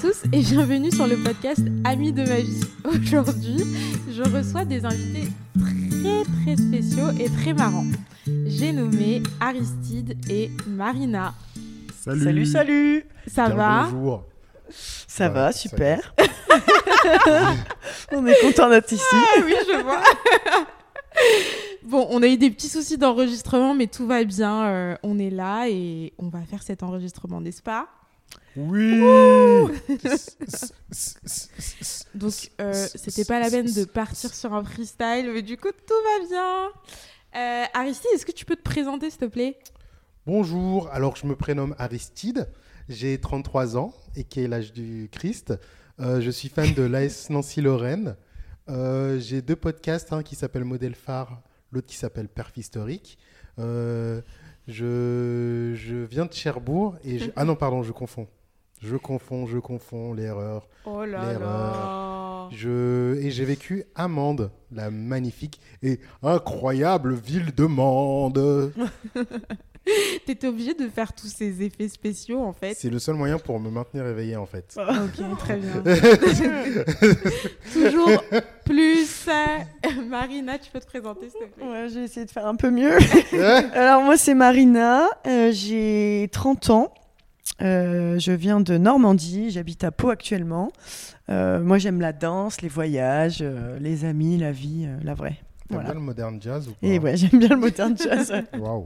[0.00, 2.60] tous et bienvenue sur le podcast Amis de ma vie.
[2.84, 3.58] Aujourd'hui,
[4.10, 7.86] je reçois des invités très très spéciaux et très marrants.
[8.46, 11.34] J'ai nommé Aristide et Marina.
[12.04, 12.22] Salut.
[12.24, 13.04] Salut, salut.
[13.26, 14.24] Ça Bien va Bonjour.
[14.70, 16.14] Ça Ouais, va, ça super.
[18.12, 19.02] On est content d'être ici.
[19.12, 20.02] Ah oui, je vois.
[21.84, 24.64] bon, on a eu des petits soucis d'enregistrement, mais tout va bien.
[24.66, 27.88] euh, on est là et on va faire cet enregistrement, n'est-ce pas?
[28.56, 29.00] Oui.
[32.14, 35.94] Donc, euh, c'était pas la peine de partir sur un freestyle, mais du coup, tout
[36.04, 36.68] va bien.
[37.36, 39.58] Euh, Aristide, est-ce que tu peux te présenter, s'il te plaît?
[40.26, 40.88] Bonjour.
[40.90, 42.48] Alors, je me prénomme Aristide.
[42.88, 45.52] J'ai 33 ans et qui est l'âge du Christ.
[46.00, 48.16] Euh, je suis fan de l'AS Nancy-Lorraine.
[48.68, 53.18] Euh, J'ai deux podcasts, un qui s'appelle Modèle Phare, l'autre qui s'appelle Perf Historique.
[54.66, 57.30] Je, je viens de Cherbourg et je...
[57.36, 58.26] Ah non, pardon, je confonds.
[58.82, 60.68] Je confonds, je confonds, l'erreur.
[60.84, 61.38] Oh là L'erreur.
[61.40, 63.14] là Je...
[63.22, 68.72] Et j'ai vécu à Mende, la magnifique et incroyable ville de Mende.
[70.26, 72.74] T'étais obligé de faire tous ces effets spéciaux, en fait.
[72.76, 74.76] C'est le seul moyen pour me maintenir éveillé en fait.
[74.76, 75.82] Ok, très bien.
[77.72, 78.22] Toujours
[78.64, 79.26] plus.
[80.08, 81.64] Marina, tu peux te présenter, s'il te plaît?
[81.66, 82.96] Ouais, j'ai essayé de faire un peu mieux.
[83.74, 86.92] Alors moi c'est Marina, euh, j'ai 30 ans.
[87.62, 90.70] Euh, je viens de Normandie, j'habite à Pau actuellement.
[91.30, 95.38] Euh, moi j'aime la danse, les voyages, euh, les amis, la vie, euh, la vraie.
[95.68, 95.84] T'aimes Voilà.
[95.90, 96.86] bien le modern jazz ou pas?
[96.86, 98.32] Et ouais, j'aime bien le modern jazz.
[98.58, 98.84] Waouh.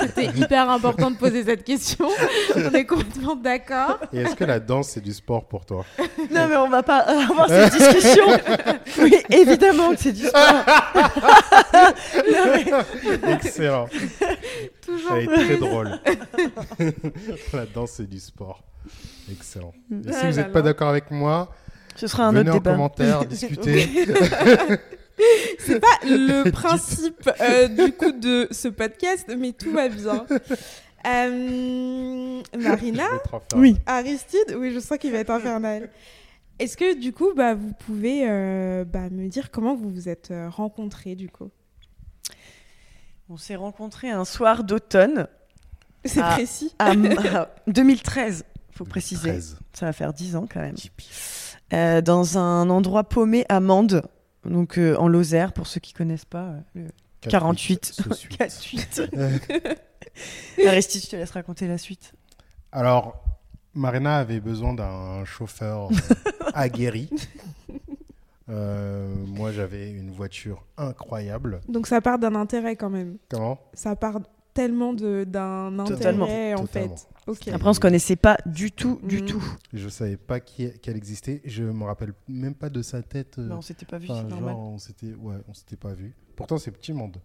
[0.00, 2.08] C'était hyper important de poser cette question.
[2.56, 3.98] On est complètement d'accord.
[4.12, 5.84] Et est-ce que la danse c'est du sport pour toi?
[6.30, 8.24] Non mais on va pas avoir cette discussion.
[9.00, 10.64] Oui, évidemment que c'est du sport.
[11.74, 13.88] Non, mais- Excellent.
[14.84, 15.90] Toujours Ça est très drôle.
[17.52, 18.62] la danse c'est du sport.
[19.30, 19.72] Excellent.
[19.90, 21.50] Et si Ah vous n'êtes pas d'accord avec moi,
[21.96, 22.72] Ce sera un venez autre en débat.
[22.72, 23.88] commentaire, discuter.
[25.58, 30.26] C'est pas le principe euh, du coup de ce podcast, mais tout va bien.
[31.06, 33.04] Euh, Marina.
[33.56, 33.76] Oui.
[33.86, 35.90] Aristide, oui, je sens qu'il va être infernal.
[36.58, 40.32] Est-ce que du coup, bah, vous pouvez euh, bah, me dire comment vous vous êtes
[40.50, 41.50] rencontrés du coup?
[43.28, 45.26] On s'est rencontrés un soir d'automne
[46.04, 46.32] C'est Ah.
[46.34, 46.74] précis.
[46.78, 46.94] à à
[47.66, 49.30] 2013, faut préciser.
[49.30, 49.58] 13.
[49.72, 50.76] Ça va faire 10 ans quand même.
[51.72, 54.02] Euh, dans un endroit paumé à Mende,
[54.46, 56.54] donc euh, en Lozère, pour ceux qui connaissent pas.
[56.76, 56.88] euh,
[57.24, 57.84] le 48.
[57.86, 58.38] ce suite.
[58.38, 59.02] 48.
[60.66, 62.12] Aristide, je te laisse raconter la suite.
[62.72, 63.16] Alors,
[63.74, 65.94] Marina avait besoin d'un chauffeur euh,
[66.54, 67.08] aguerri.
[68.50, 71.60] Euh, moi, j'avais une voiture incroyable.
[71.68, 73.16] Donc ça part d'un intérêt quand même.
[73.30, 73.58] Comment?
[73.72, 74.20] Ça part
[74.52, 76.24] tellement de- d'un Totalement.
[76.26, 76.96] intérêt en Totalement.
[76.96, 77.08] fait.
[77.26, 79.26] Après, on se connaissait pas du tout, du Mm.
[79.26, 79.44] tout.
[79.72, 81.40] Je savais pas qui, qu'elle existait.
[81.44, 83.38] Je me rappelle même pas de sa tête.
[83.38, 84.54] euh, Bah, on s'était pas vu, enfin, c'est genre, normal.
[84.56, 86.14] on s'était, ouais, on s'était pas vu.
[86.36, 87.16] Pourtant, c'est petit monde.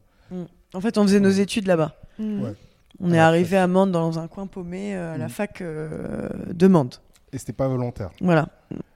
[0.73, 1.95] En fait, on faisait nos études là-bas.
[2.19, 2.41] Mm.
[2.43, 2.53] Ouais.
[2.99, 5.29] On À est arrivé à Mende dans un coin paumé euh, à la Mm.
[5.29, 6.95] fac euh, de Mende.
[7.31, 8.09] Et c'était pas volontaire.
[8.21, 8.47] Voilà.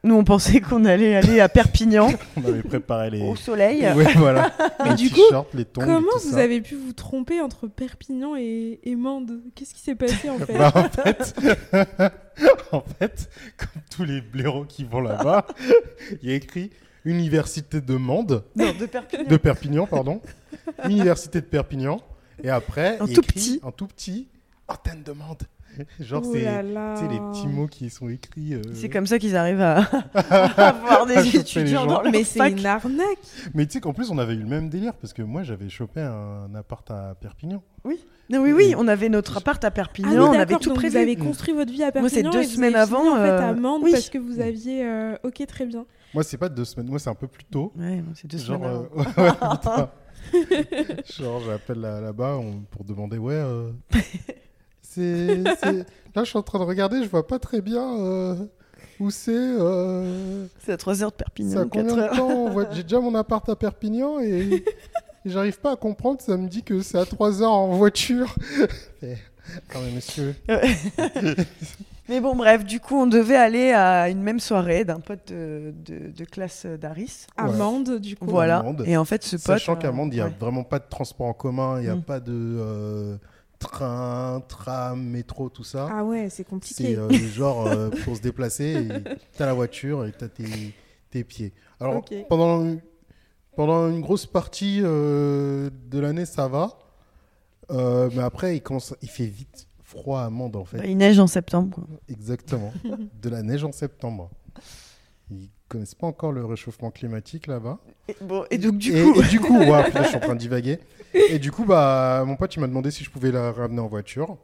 [0.04, 3.22] Nous, on pensait qu'on allait aller à Perpignan On avait préparé les.
[3.22, 3.88] au soleil.
[3.96, 4.52] Ouais, voilà.
[4.84, 5.20] Mais les du coup,
[5.54, 6.38] les tongs, Comment vous ça.
[6.40, 9.40] avez pu vous tromper entre Perpignan et, et Mende?
[9.54, 10.58] Qu'est-ce qui s'est passé en fait?
[10.58, 11.36] Bah, en fait,
[12.72, 15.46] en fait, comme tous les blaireaux qui vont là-bas,
[16.22, 16.72] il y a écrit
[17.06, 19.24] Université de Mende, Non, de Perpignan.
[19.30, 20.22] de Perpignan, pardon.
[20.86, 22.00] Université de Perpignan.
[22.44, 23.60] Et après, En il y a tout écrit, petit.
[23.64, 24.28] En tout petit,
[24.68, 25.44] antenne de Mende.
[26.00, 26.40] Genre, c'est
[27.08, 28.54] les petits mots qui sont écrits.
[28.56, 29.78] euh, C'est comme ça qu'ils arrivent à,
[30.14, 33.18] à avoir des étudiants dans leur Mais c'est une arnaque.
[33.54, 35.70] Mais tu sais qu'en plus, on avait eu le même délire parce que moi, j'avais
[35.70, 37.62] chopé un appart à Perpignan.
[38.30, 40.70] Non, oui, oui, on avait notre appart à Ah Perpignan, oui, on avait d'accord, tout
[40.70, 40.94] donc prévu.
[40.94, 42.02] Vous avez construit votre vie à Perpignan.
[42.04, 43.92] Moi, c'est deux et vous semaines avez fini, avant, en fait, à euh, Mende oui.
[43.92, 44.86] parce que vous aviez.
[44.86, 45.86] euh, Ok, très bien.
[46.14, 47.74] Moi, c'est pas deux semaines, moi, c'est un peu plus tôt.
[47.78, 49.12] Ouais, moi, c'est deux Genre, semaines avant.
[49.18, 49.90] euh, putain.
[51.20, 52.40] Genre, j'appelle là- là-bas
[52.72, 53.72] pour demander, ouais, euh,
[54.96, 55.44] c'est,
[56.16, 58.36] Là, je suis en train de regarder, je vois pas très bien euh,
[59.00, 59.32] où c'est.
[59.36, 62.84] euh, C'est à 3 heures de c'est à Perpignan, 4 combien de temps voit- J'ai
[62.84, 64.64] déjà mon appart à Perpignan et, et
[65.26, 66.22] j'arrive pas à comprendre.
[66.22, 68.36] Ça me dit que c'est à 3 heures en voiture.
[69.76, 70.36] Non, mais monsieur.
[72.10, 75.74] Mais bon, bref, du coup, on devait aller à une même soirée d'un pote de,
[75.86, 77.28] de- de classe d'Aris.
[77.38, 77.58] À Ouais.
[77.58, 78.26] Mende, du coup.
[78.26, 78.64] Voilà.
[78.86, 79.42] Et en fait, ce pote.
[79.46, 80.34] Sachant qu'à euh, Mende, il n'y a ouais.
[80.40, 82.02] vraiment pas de transport en commun, il n'y a Mm.
[82.04, 83.16] pas de euh,
[83.64, 85.88] train, tram, métro, tout ça.
[85.92, 86.98] Ah ouais, c'est C'est compliqué.
[86.98, 88.88] euh, genre euh, pour se déplacer,
[89.38, 90.74] t'as la voiture et t'as tes,
[91.10, 91.54] tes pieds.
[91.80, 92.78] Alors pendant,
[93.56, 96.78] pendant une grosse partie euh, de l'année, ça va.
[97.72, 100.78] Euh, mais après, il, commence, il fait vite froid amande en fait.
[100.78, 101.76] Bah, il neige en septembre.
[101.76, 101.84] Quoi.
[102.10, 102.74] Exactement.
[103.22, 104.30] de la neige en septembre.
[105.32, 107.80] Ils connaissent pas encore le réchauffement climatique là-bas.
[108.08, 109.22] Et, bon, et donc, du et, coup.
[109.22, 110.80] et du coup, ouais, putain, je suis en train de divaguer.
[111.14, 113.88] Et du coup, bah, mon pote, il m'a demandé si je pouvais la ramener en
[113.88, 114.38] voiture.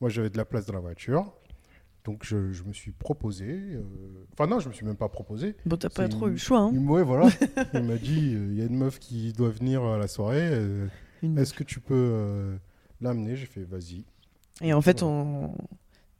[0.00, 1.32] Moi, j'avais de la place dans la voiture.
[2.04, 3.46] Donc, je, je me suis proposé.
[3.48, 3.82] euh,
[4.32, 5.56] Enfin, non, je me suis même pas proposé.
[5.66, 6.60] Bon, t'as pas trop eu le choix.
[6.60, 6.72] Hein.
[6.86, 7.28] Ouais, voilà.
[7.74, 10.38] il m'a dit euh, il y a une meuf qui doit venir à la soirée.
[10.52, 10.86] euh,
[11.22, 12.56] Une- Est-ce que tu peux euh,
[13.00, 13.34] l'amener?
[13.36, 14.04] J'ai fait vas-y.
[14.62, 15.52] Et en fait, on,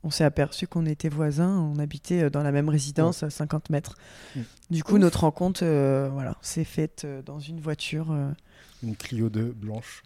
[0.07, 3.71] on s'est aperçu qu'on était voisins, on habitait euh, dans la même résidence à 50
[3.71, 3.97] mètres.
[4.37, 4.41] Mm.
[4.71, 8.31] Du coup, notre rencontre euh, voilà, s'est faite euh, dans une voiture euh,
[8.85, 10.03] Une Clio 2 blanche.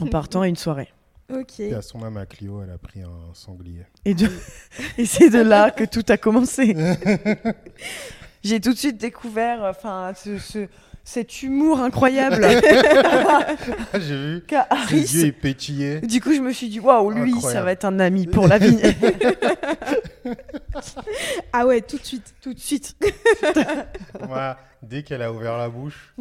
[0.00, 0.88] en partant à une soirée.
[1.32, 1.60] Ok.
[1.60, 3.86] Et à son âme à Clio, elle a pris un sanglier.
[4.04, 4.28] Et, de...
[4.98, 6.76] et c'est de là que tout a commencé.
[8.44, 10.68] J'ai tout de suite découvert enfin, ce, ce-
[11.04, 12.46] cet humour incroyable
[13.94, 14.40] J'ai vu.
[14.46, 16.00] qu'a Ses yeux, ils pétillaient.
[16.00, 18.58] Du coup, je me suis dit, waouh, lui, ça va être un ami pour la
[18.58, 18.78] vie.
[21.52, 22.34] Ah ouais, tout de suite.
[22.40, 22.96] tout de suite.
[24.28, 26.14] Moi, dès qu'elle a ouvert la bouche,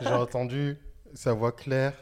[0.00, 0.76] j'ai entendu
[1.14, 1.92] sa voix claire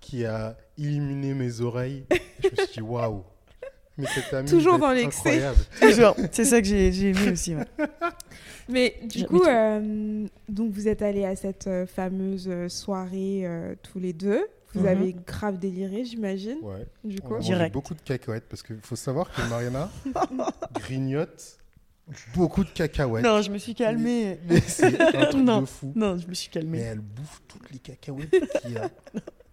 [0.00, 2.06] qui a illuminé mes oreilles.
[2.42, 3.24] Je me suis dit, waouh.
[3.96, 5.20] Mais cet ami Toujours dans l'excès.
[5.46, 5.58] incroyable.
[5.80, 6.16] Toujours.
[6.32, 7.54] C'est ça que j'ai j'ai aimé aussi.
[7.54, 7.64] ouais.
[8.68, 13.42] Mais du coup, mais euh, donc vous êtes allés à cette euh, fameuse euh, soirée
[13.44, 14.42] euh, tous les deux.
[14.72, 14.86] Vous Mhm.
[14.86, 16.56] avez grave déliré, j'imagine.
[16.62, 16.86] Ouais.
[17.04, 17.34] Du coup.
[17.72, 19.90] beaucoup de cacahuètes parce qu'il faut savoir que Mariana
[20.72, 21.58] grignote
[22.34, 23.22] beaucoup de cacahuètes.
[23.24, 24.38] Non, je me suis calmée.
[24.48, 25.60] Mais c'est un truc Non.
[25.60, 25.92] de fou.
[25.94, 26.78] Non, je me suis Mais calmée.
[26.80, 28.30] elle bouffe toutes les cacahuètes
[28.62, 28.88] qu'il y a.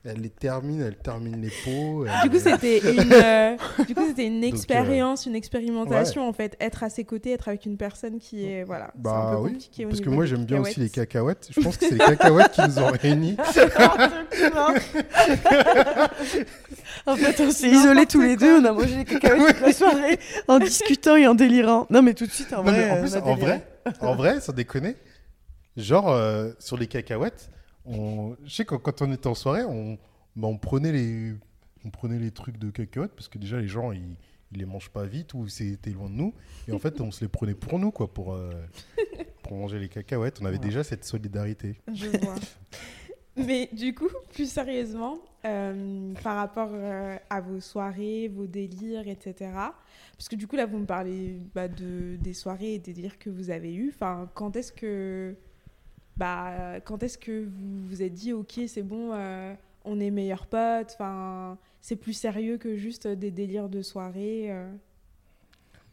[0.04, 2.06] Elle les termine, elle termine les pots.
[2.24, 3.56] Du coup, c'était une, euh,
[3.88, 6.58] du coup, c'était une Donc, euh, expérience, une expérimentation en fait.
[6.60, 8.86] Être à ses côtés, être avec une personne qui est voilà.
[8.86, 11.50] un Bah peu oui, compliqué au parce que moi j'aime bien aussi les cacahuètes.
[11.56, 13.38] Je pense que c'est les cacahuètes qui nous ont réunis.
[17.06, 18.60] en fait, on s'est isolés tous les deux.
[18.60, 21.88] On a mangé les cacahuètes toute la soirée en discutant et en délirant.
[21.90, 22.90] Non, mais tout de suite, en Non, vrai.
[22.92, 23.68] en plus, en vrai,
[24.02, 24.96] en vrai, sans déconner,
[25.78, 27.50] genre euh, sur les cacahuètes,
[27.86, 28.36] on...
[28.46, 29.98] je sais que quand on était en soirée, on,
[30.36, 31.34] bah, on prenait les,
[31.86, 34.16] on prenait les trucs de cacahuètes parce que déjà les gens ils,
[34.52, 36.34] ils les mangent pas vite ou c'était loin de nous
[36.68, 38.52] et en fait on se les prenait pour nous quoi pour euh,
[39.44, 40.40] pour manger les cacahuètes.
[40.42, 41.76] On avait déjà cette solidarité.
[41.94, 42.36] Je vois.
[43.38, 49.52] Mais du coup, plus sérieusement, euh, par rapport euh, à vos soirées, vos délires, etc.
[50.18, 53.18] Parce que du coup, là, vous me parlez bah, de, des soirées et des délires
[53.18, 53.92] que vous avez eus.
[53.94, 55.36] Enfin, quand est-ce que,
[56.22, 60.46] bah, quand est-ce que vous vous êtes dit, ok, c'est bon, euh, on est meilleurs
[60.46, 60.92] potes.
[60.94, 64.52] Enfin, c'est plus sérieux que juste des délires de soirée.
[64.52, 64.72] euh.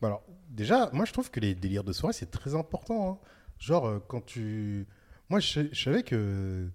[0.03, 3.11] Bah alors, déjà, moi je trouve que les délires de soirée, c'est très important.
[3.11, 3.19] hein.
[3.59, 4.87] Genre, euh, quand tu.
[5.31, 6.69] Moi, je, savais que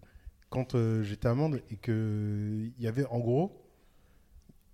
[0.50, 3.62] quand euh, j'étais à Mende et que il y avait, en gros,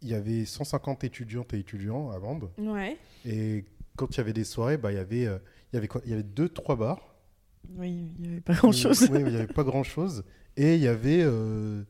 [0.01, 2.49] il y avait 150 étudiantes et étudiants à Mende.
[2.57, 2.97] Ouais.
[3.25, 3.65] Et
[3.97, 5.37] quand il y avait des soirées, bah, il y avait, euh,
[5.73, 7.08] il y avait Il y avait deux, trois bars.
[7.77, 9.07] Oui, il n'y avait pas grand-chose.
[9.11, 10.23] Oui, il n'y avait pas grand-chose.
[10.57, 11.21] Et il y avait.
[11.23, 11.83] euh,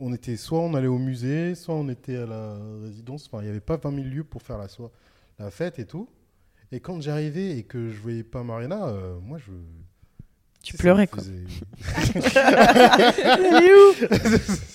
[0.00, 3.26] on était soit on allait au musée, soit on était à la résidence.
[3.26, 4.92] Enfin, il n'y avait pas 20 000 lieux pour faire la, so-
[5.38, 6.08] la fête et tout.
[6.70, 9.50] Et quand j'arrivais et que je voyais pas Marina, euh, moi je.
[10.62, 11.22] Tu pleurais, quoi.
[11.22, 11.26] où?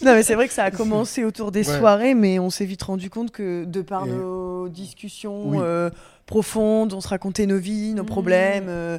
[0.06, 1.77] Non, mais c'est vrai que ça a commencé autour des Ouais.
[1.77, 5.57] soirées, mais on s'est vite rendu compte que de par Et- nos discussions Oui.
[5.62, 5.89] euh,
[6.25, 8.09] profondes, on se racontait nos vies, nos Mhm.
[8.09, 8.66] problèmes.
[8.69, 8.97] euh,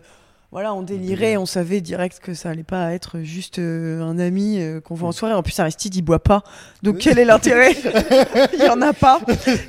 [0.55, 4.61] voilà, on délirait, on savait direct que ça allait pas être juste euh, un ami
[4.61, 5.17] euh, qu'on voit en Oui.
[5.17, 5.35] soirée.
[5.35, 6.45] En plus, Aristide, il boit pas.
[6.83, 7.73] Donc, quel est l'intérêt?
[8.55, 9.21] Il y en a pas.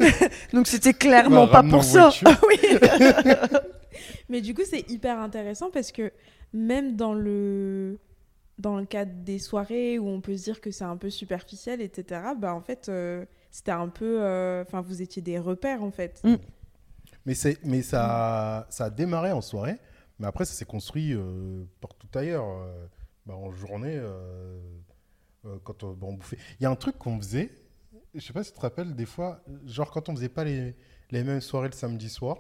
[0.54, 2.12] Donc, c'était clairement Bah, pas pour ça.
[2.24, 2.40] Ah.
[4.30, 6.12] Mais du coup, c'est hyper intéressant parce que
[6.54, 7.98] même dans le,
[8.60, 11.82] dans le cadre des soirées où on peut se dire que c'est un peu superficiel,
[11.82, 14.18] etc., bah en fait, euh, c'était un peu.
[14.62, 16.22] Enfin, vous étiez des repères en fait.
[16.24, 16.36] Mm.
[17.26, 19.78] Mais, c'est- mais ça, ça a démarré en soirée,
[20.20, 22.46] mais après ça s'est construit euh, partout ailleurs.
[22.48, 22.88] euh,
[23.26, 24.60] bah, en journée, euh,
[25.46, 26.38] euh, quand on, bah, on bouffait.
[26.60, 27.50] Il y a un truc qu'on faisait,
[28.14, 30.76] je sais pas si tu te rappelles, des fois, genre quand on faisait pas les,
[31.12, 32.38] les mêmes soirées le samedi soir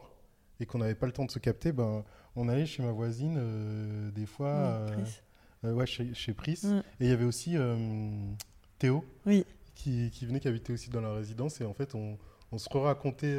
[0.60, 2.04] et qu'on n'avait pas le temps de se capter, ben,
[2.36, 4.86] on allait chez ma voisine des fois,
[5.64, 6.62] ouais, chez, chez Pris.
[7.00, 7.56] Et il y avait aussi
[8.78, 9.44] Théo Oui.
[9.74, 11.60] qui, qui venait, qui habitait aussi dans la résidence.
[11.62, 12.18] Et en fait, on,
[12.52, 13.38] on se racontait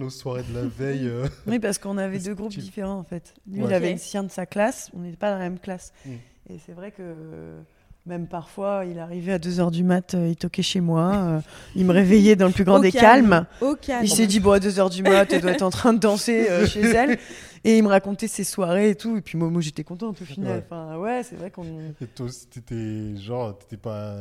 [0.00, 1.06] nos soirées de la veille.
[1.08, 1.28] euh.
[1.46, 3.34] Oui, parce qu'on avait deux groupes différents en fait.
[3.50, 3.68] Lui, Ouais.
[3.68, 5.92] il avait une sien de sa classe, on n'était pas dans la même classe.
[6.04, 6.10] Mm.
[6.50, 7.60] Et c'est vrai que euh,
[8.06, 11.40] même parfois, il arrivait à 2h du mat, euh, il toquait chez moi, euh,
[11.76, 13.46] il me réveillait dans le plus grand Au des calme.
[13.60, 13.76] calmes.
[13.82, 14.04] Calme.
[14.04, 16.48] Il s'est dit, bon, à 2h du mat, elle doit être en train de danser
[16.50, 17.18] euh, chez elle.
[17.62, 19.18] Et il me racontait ses soirées et tout.
[19.18, 20.50] Et puis moi, moi j'étais contente au final.
[20.56, 20.64] Ouais.
[20.66, 21.64] Enfin, ouais, c'est vrai qu'on.
[22.00, 24.16] Et toi aussi, t'étais genre, t'étais pas.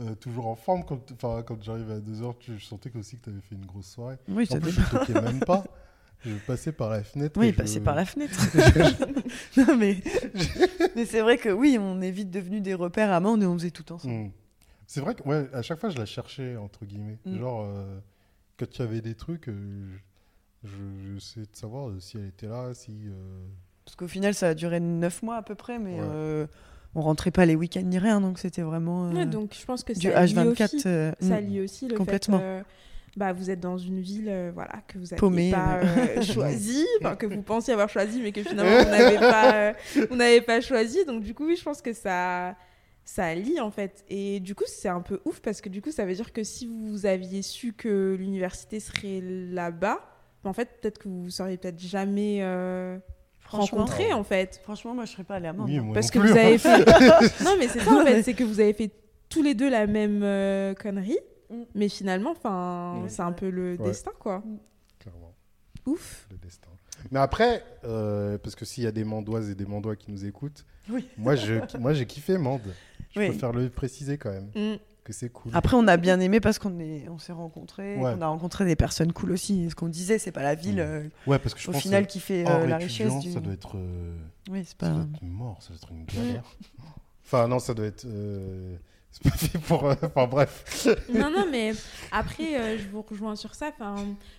[0.00, 3.24] Euh, toujours en forme quand, quand j'arrivais à 2h, tu, je sentais que aussi que
[3.24, 4.16] tu avais fait une grosse soirée.
[4.28, 5.64] Oui, En plus, je toquais même pas.
[6.24, 7.38] Je passais par la fenêtre.
[7.38, 8.38] Oui, et je- passer par la fenêtre.
[9.56, 9.96] non, mais,
[10.94, 13.54] mais c'est vrai que oui, on est vite devenus des repères à Mende et on
[13.54, 14.14] faisait tout ensemble.
[14.14, 14.30] Hmm.
[14.86, 17.18] C'est vrai que ouais, à chaque fois, je la cherchais, entre guillemets.
[17.24, 17.38] Mm.
[17.38, 17.98] Genre, euh,
[18.58, 19.96] quand il y avait des trucs, euh,
[20.64, 22.94] je, je, j'essayais de savoir si elle était là, si.
[23.84, 26.46] Parce qu'au final, ça a duré 9 mois à peu près, mais Ouais.
[26.94, 29.82] On rentrait pas les week-ends ni rien, donc c'était vraiment euh, Ouais, donc je pense
[29.82, 30.64] que du ça lie H24.
[30.64, 31.44] aussi, euh, ça mm.
[31.44, 32.38] lie aussi le Complètement.
[32.38, 32.62] fait euh,
[33.16, 36.86] bah, vous êtes dans une ville euh, voilà, que vous n'avez pas choisie,
[37.18, 39.18] que vous pensiez avoir choisi, mais que finalement vous n'avez
[40.40, 41.04] pas, pas choisi.
[41.04, 42.56] Donc du coup, oui, je pense que ça,
[43.04, 44.04] ça lie en fait.
[44.08, 46.42] Et du coup, c'est un peu ouf parce que du coup, ça veut dire que
[46.42, 50.00] si vous aviez su que l'université serait là-bas,
[50.44, 52.42] en fait, peut-être que vous ne seriez peut-être jamais
[53.54, 54.60] euh, Franchement, rencontrés en fait.
[54.62, 55.68] franchement, moi je serais pas allée à Mende.
[55.68, 55.82] Oui, hein.
[55.82, 56.46] moi Parce non que plus, vous hein.
[56.46, 56.78] avez fait.
[57.44, 58.90] non, mais c'est ça en fait, c'est que vous avez fait
[59.28, 61.18] tous les deux la même euh, connerie,
[61.50, 61.64] Mm.
[61.74, 63.84] mais finalement, enfin, Ouais, c'est un peu le Ouais.
[63.88, 64.42] destin quoi.
[64.98, 65.34] Clairement,
[65.86, 66.26] Ouf.
[66.30, 66.70] le destin.
[67.10, 70.24] Mais après, euh, parce que s'il y a des Mandoises et des Mandois qui nous
[70.24, 71.06] écoutent, Oui.
[71.18, 72.72] moi, je, moi, j'ai kiffé Mende.
[73.14, 73.28] Je Oui.
[73.28, 74.76] préfère le préciser quand même, Mm.
[75.04, 75.50] Que c'est cool.
[75.54, 78.14] Après, on a bien aimé parce qu'on est, on s'est rencontrés, Ouais.
[78.16, 79.68] on a rencontré des personnes cool aussi.
[79.70, 80.80] Ce qu'on disait, c'est pas la ville Mm.
[80.80, 83.32] euh, Ouais, parce que je au pense final que qui fait euh, la richesse du.
[83.32, 83.76] ça doit être.
[83.76, 84.16] euh,
[84.50, 84.90] Oui, c'est Ça pas.
[84.90, 86.44] doit être mort, ça doit être une galère.
[87.24, 88.04] Enfin, non, ça doit être.
[88.06, 88.76] euh,
[89.14, 89.84] C'est pas fait pour.
[89.84, 90.86] euh, Enfin, bref.
[91.12, 91.72] non, non, mais
[92.12, 93.68] après, euh, je vous rejoins sur ça.
[93.68, 93.96] Enfin,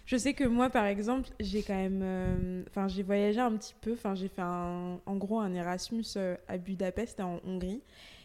[0.08, 2.00] je sais que moi, par exemple, j'ai quand même.
[2.02, 3.94] euh, Enfin, j'ai voyagé un petit peu.
[3.94, 6.06] Enfin, j'ai fait un, en gros un Erasmus
[6.48, 7.82] à Budapest, en Hongrie.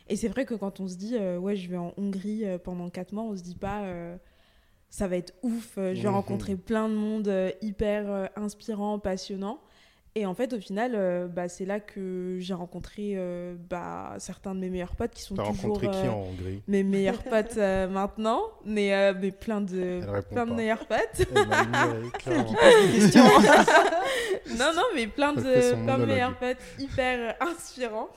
[0.08, 2.58] Et c'est vrai que quand on se dit, euh, ouais, je vais en Hongrie euh,
[2.58, 3.82] pendant 4 mois, on se dit pas.
[3.84, 4.16] euh,
[4.90, 6.14] ça va être ouf, je vais Mhm.
[6.14, 9.60] rencontrer plein de monde hyper inspirant, passionnant.
[10.18, 14.52] Et en fait, au final, euh, bah, c'est là que j'ai rencontré euh, bah, certains
[14.52, 17.22] de mes meilleurs potes qui sont T'as toujours rencontré qui euh, en Hongrie mes meilleurs
[17.22, 20.00] potes euh, maintenant, mais, euh, mais plein de,
[20.32, 21.24] plein de meilleurs potes.
[24.58, 28.08] Non, non, mais plein de, plein meilleurs potes hyper inspirants.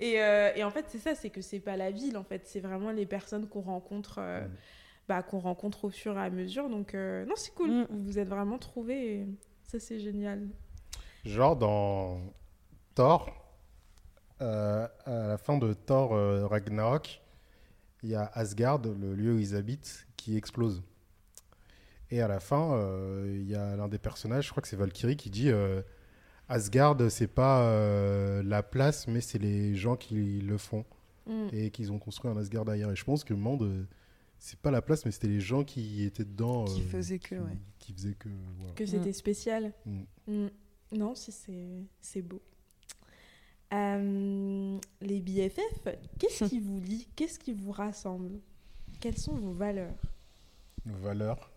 [0.00, 2.42] et, euh, et en fait, c'est ça, c'est que c'est pas la ville, en fait,
[2.44, 4.50] c'est vraiment les personnes qu'on rencontre, euh, Mm.
[5.08, 6.68] bah, qu'on rencontre au fur et à mesure.
[6.68, 7.70] Donc, euh, non, c'est cool.
[7.70, 7.86] Mm.
[7.90, 9.14] Vous vous êtes vraiment trouvés.
[9.14, 9.26] et
[9.70, 10.48] Ça, c'est génial.
[11.24, 12.20] Genre dans
[12.94, 13.30] Thor,
[14.40, 17.20] euh, à la fin de Thor euh, Ragnarok,
[18.02, 20.82] il y a Asgard, le lieu où ils habitent, qui explose.
[22.10, 24.76] Et à la fin, euh, il y a l'un des personnages, je crois que c'est
[24.76, 25.82] Valkyrie, qui dit euh,
[26.48, 30.84] Asgard, c'est pas euh, la place, mais c'est les gens qui le font
[31.26, 31.48] Mm.
[31.52, 32.90] et qu'ils ont construit un Asgard derrière.
[32.90, 33.86] Et je pense que Monde,
[34.38, 36.64] c'est pas la place, mais c'était les gens qui étaient dedans.
[36.64, 37.58] Qui euh, faisaient que, qui, ouais.
[37.80, 38.28] Qui faisaient que.
[38.58, 38.74] voilà.
[38.74, 39.72] Que c'était spécial.
[39.84, 40.00] Mm.
[40.28, 40.48] Mm.
[40.92, 42.40] Non, si c'est c'est beau.
[43.72, 48.40] Euh, les BFF, qu'est-ce qui vous lie Qu'est-ce qui vous rassemble?
[48.98, 49.94] Quelles sont vos valeurs?
[50.86, 51.50] Nos valeurs.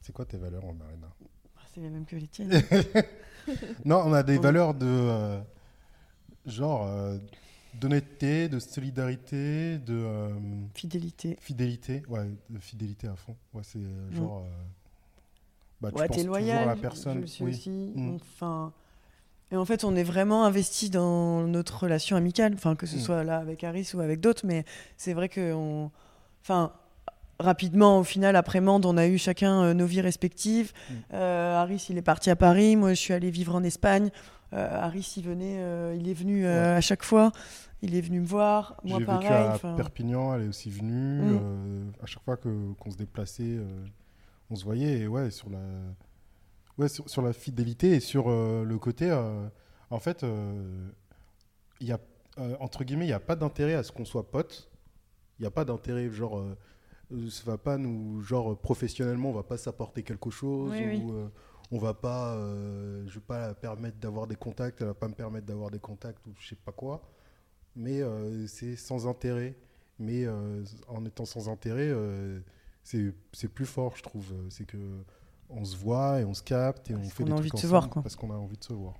[0.00, 1.08] C'est quoi tes valeurs, Marina?
[1.56, 2.52] Ah, C'est les mêmes que les tiennes.
[3.84, 5.40] Non, on a des valeurs de euh,
[6.46, 7.16] genre euh,
[7.74, 10.30] d'honnêteté, de solidarité, de euh,
[10.74, 11.36] Fidélité.
[11.40, 12.02] fidélité.
[12.08, 13.36] Ouais, de fidélité à fond.
[13.54, 14.44] Ouais, c'est euh, genre.
[14.44, 14.50] euh,
[15.80, 16.62] bah, tu Ouais, penses toujours loyal.
[16.62, 17.14] à la personne.
[17.16, 17.50] Je le suis oui.
[17.50, 17.70] aussi.
[17.94, 18.16] Mm.
[18.16, 18.72] Enfin.
[19.52, 23.00] Et en fait, on est vraiment investi dans notre relation amicale, enfin que ce Mm.
[23.00, 24.64] soit là avec Harris ou avec d'autres, mais
[24.96, 25.90] c'est vrai que on,
[26.42, 26.72] enfin,
[27.38, 30.72] rapidement, au final, après Mende, on a eu chacun euh, nos vies respectives.
[30.90, 30.94] Mm.
[31.14, 34.10] Euh, Harris, il est parti à Paris, moi, je suis allée vivre en Espagne.
[34.52, 37.30] Euh, Harris, il venait, euh, il est venu à chaque fois.
[37.82, 39.28] Il est venu me voir, moi pareil.
[39.28, 41.20] vécu à Perpignan, elle est aussi venue.
[41.34, 41.92] Mm.
[42.02, 43.58] à chaque fois qu'on se déplaçait,
[44.50, 45.06] on se voyait.
[45.06, 45.60] Ouais, sur la,
[46.78, 49.10] ouais, sur, sur la fidélité et sur euh, le côté.
[49.10, 49.48] euh,
[49.90, 50.88] en fait, euh,
[51.80, 52.00] il y a,
[52.60, 54.70] entre guillemets, il n'y a pas d'intérêt à ce qu'on soit potes.
[55.38, 56.42] Il n'y a pas d'intérêt, genre.
[57.30, 58.22] ça va pas nous.
[58.22, 60.72] Genre, professionnellement, on va pas s'apporter quelque chose.
[60.72, 61.14] Oui, ou,
[61.70, 62.36] on va pas.
[63.06, 65.78] je vais pas la permettre d'avoir des contacts, elle va pas me permettre d'avoir des
[65.78, 67.02] contacts ou je sais pas quoi
[67.78, 68.00] mais
[68.46, 69.54] c'est sans intérêt.
[69.98, 72.40] Mais euh, en étant sans intérêt, euh,
[73.32, 74.32] c'est plus fort, je trouve.
[74.50, 74.76] C'est que
[75.50, 77.50] on se voit et on se capte et on fait qu'on des a trucs envie
[77.50, 78.02] de se ensemble voir, quoi.
[78.02, 78.94] parce qu'on a envie de se voir.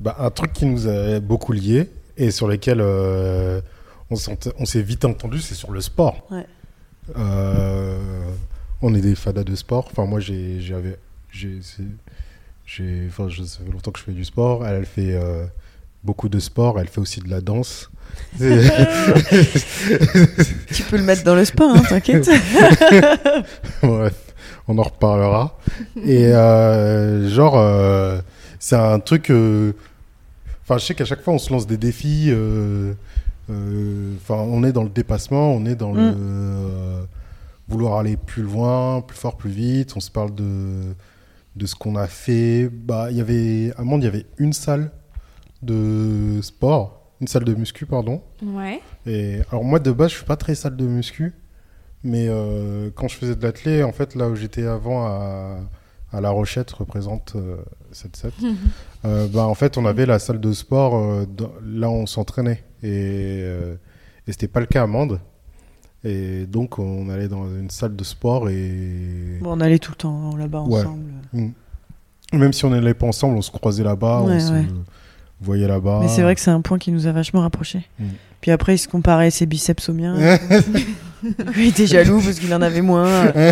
[0.00, 3.60] Bah, un truc qui nous a beaucoup liés et sur lesquels euh,
[4.10, 4.16] on
[4.58, 6.26] on s'est vite entendu, c'est sur le sport.
[6.30, 6.46] Ouais.
[7.16, 8.30] Euh,
[8.80, 9.88] on est des fadas de sport.
[9.90, 10.98] Enfin, moi, j'ai, j'avais,
[11.30, 11.60] j'ai,
[13.06, 14.66] enfin, je, ça fait longtemps que je fais du sport.
[14.66, 15.46] Elle, elle fait euh,
[16.04, 16.78] beaucoup de sport.
[16.80, 17.90] Elle fait aussi de la danse.
[20.72, 22.28] Tu peux le mettre dans le spa, hein, t'inquiète.
[23.82, 24.14] Bref,
[24.68, 25.58] on en reparlera.
[26.04, 28.20] Et euh, genre, euh,
[28.58, 29.30] c'est un truc.
[29.30, 29.72] euh,
[30.64, 32.32] Enfin, je sais qu'à chaque fois, on se lance des défis.
[33.50, 35.96] Enfin, on est dans le dépassement, on est dans Mm.
[35.96, 37.02] le euh,
[37.68, 39.92] vouloir aller plus loin, plus fort, plus vite.
[39.96, 40.94] On se parle de
[41.56, 42.70] de ce qu'on a fait.
[42.72, 44.90] Bah, il y avait à Mende, il y avait une salle
[45.62, 48.22] de sport, une salle de muscu, pardon.
[48.42, 48.80] Ouais.
[49.06, 51.34] Et alors moi de base, je suis pas très salle de muscu,
[52.04, 55.58] mais euh, quand je faisais de l'athlé, en fait là où j'étais avant à,
[56.12, 57.56] à La Rochette représente euh,
[57.92, 58.30] 7-7.
[59.04, 62.06] Euh, bah, en fait, on avait la salle de sport euh, dans- là où on
[62.06, 63.74] s'entraînait et, euh,
[64.28, 65.18] et c'était pas le cas à Mende.
[66.04, 69.96] Et donc on allait dans une salle de sport et Bon, on allait tout le
[69.96, 70.80] temps là-bas Ouais.
[70.82, 71.10] ensemble.
[72.32, 74.52] même si on n'allait pas ensemble, on se croisait là-bas, on Ouais, se
[75.42, 76.00] voyait là-bas.
[76.02, 77.88] Mais c'est vrai que c'est un point qui nous a vachement rapprochés.
[77.98, 78.04] Mm.
[78.40, 80.16] Puis après, il se comparait ses biceps aux miens.
[81.56, 83.32] il était jaloux parce qu'il en avait moins.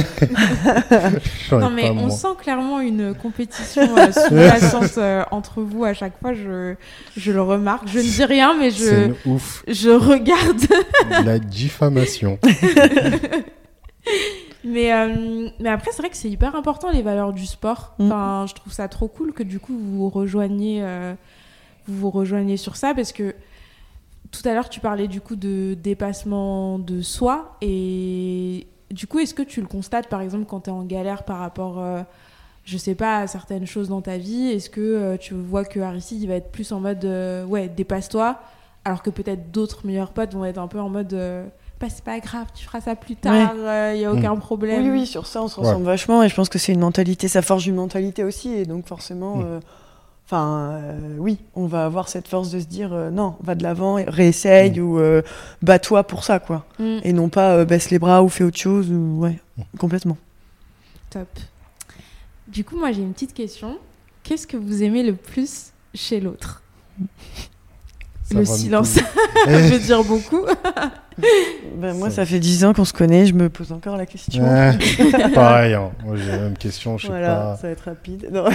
[1.52, 6.32] Non mais on sent clairement une compétition euh, sous-jacente euh, entre vous à chaque fois.
[6.32, 6.75] Je,
[7.16, 7.88] je le remarque.
[7.88, 9.64] Je ne dis rien, mais je, ouf.
[9.68, 10.61] je regarde.
[11.25, 12.38] La diffamation.
[14.64, 17.94] Mais, euh, mais après, c'est vrai que c'est hyper important les valeurs du sport.
[17.99, 18.06] Mm.
[18.06, 21.14] Enfin, je trouve ça trop cool que du coup vous vous rejoigniez, euh,
[21.90, 23.35] vous vous rejoignez sur ça parce que
[24.30, 29.35] tout à l'heure tu parlais du coup de dépassement de soi et du coup est-ce
[29.35, 32.02] que tu le constates par exemple quand tu es en galère par rapport, euh,
[32.64, 35.80] je sais pas, à certaines choses dans ta vie Est-ce que euh, tu vois que
[35.80, 38.38] Aristide il va être plus en mode euh, ouais dépasse-toi
[38.85, 41.44] alors que peut-être d'autres meilleurs potes vont être un peu en mode euh,
[41.80, 43.54] bah, c'est pas grave, tu feras ça plus tard,
[43.94, 44.85] il y a aucun problème.
[44.85, 45.66] Oui, oui, sur ça, on se Ouais.
[45.66, 46.23] ressemble vachement.
[46.23, 48.50] Et je pense que c'est une mentalité, ça forge une mentalité aussi.
[48.52, 49.44] Et donc, forcément, Mm.
[49.47, 49.61] euh,
[50.30, 53.62] enfin, euh, oui, on va avoir cette force de se dire euh, non, va de
[53.64, 54.82] l'avant, réessaye Mm.
[54.82, 55.22] ou euh,
[55.62, 56.64] bats-toi pour ça, quoi.
[56.78, 58.90] Mm, Et non pas euh, baisse les bras ou fais autre chose.
[58.90, 59.18] Ou...
[59.20, 59.62] Ouais, Mm.
[59.78, 60.16] complètement.
[61.10, 61.28] top.
[62.49, 63.78] Du coup, moi j'ai une petite question.
[64.22, 66.62] Qu'est-ce que vous aimez le plus chez l'autre?
[68.30, 68.99] Ça Le silence.
[69.44, 70.44] Ça veut dire beaucoup.
[71.76, 74.06] Ben, moi, Ça- ça fait dix ans qu'on se connaît, je me pose encore la
[74.06, 74.42] question.
[74.42, 74.78] Ouais,
[75.34, 75.90] pareil, hein.
[76.02, 77.56] moi j'ai la même question, je sais voilà, pas.
[77.56, 78.30] ça va être rapide.
[78.32, 78.46] Non.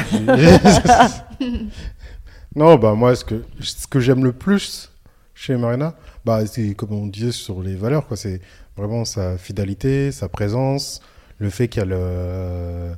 [2.55, 4.91] non, bah moi, ce que, ce que j'aime le plus
[5.33, 8.17] chez Marina, bah, c'est comme on disait sur les valeurs, quoi.
[8.17, 8.41] C'est
[8.77, 11.01] vraiment sa fidélité, sa présence,
[11.37, 12.93] le fait qu'elle, euh,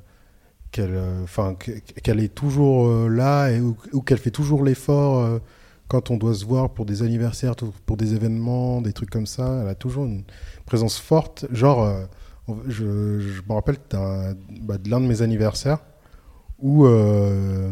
[0.72, 1.56] qu'elle, euh, enfin,
[2.04, 5.40] qu'elle est toujours euh, là et ou, ou qu'elle fait toujours l'effort euh,
[5.88, 9.60] quand on doit se voir pour des anniversaires, pour des événements, des trucs comme ça.
[9.62, 10.24] Elle a toujours une
[10.66, 11.46] présence forte.
[11.52, 12.04] Genre, euh,
[12.68, 15.80] je, je me rappelle bah, de l'un de mes anniversaires
[16.60, 17.72] où, euh,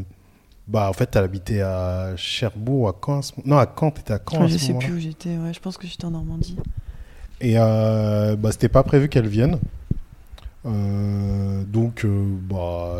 [0.67, 3.21] bah, en fait, elle habitait à Cherbourg, à Caen.
[3.43, 4.43] Non, à Caen, t'étais à Caen.
[4.43, 5.38] à je sais plus où j'étais.
[5.38, 6.58] Ouais, je pense que j'étais en Normandie.
[7.41, 9.60] Et euh, bah, c'était pas prévu qu'elle vienne.
[10.65, 12.97] Euh, donc, bah,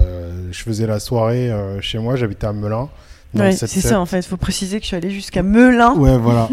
[0.52, 2.90] je faisais la soirée chez moi, j'habitais à Melun.
[3.36, 3.80] Ouais, c'est 7-7.
[3.82, 4.26] ça en fait.
[4.26, 6.50] Faut préciser que je suis allée jusqu'à Melun Ouais, voilà.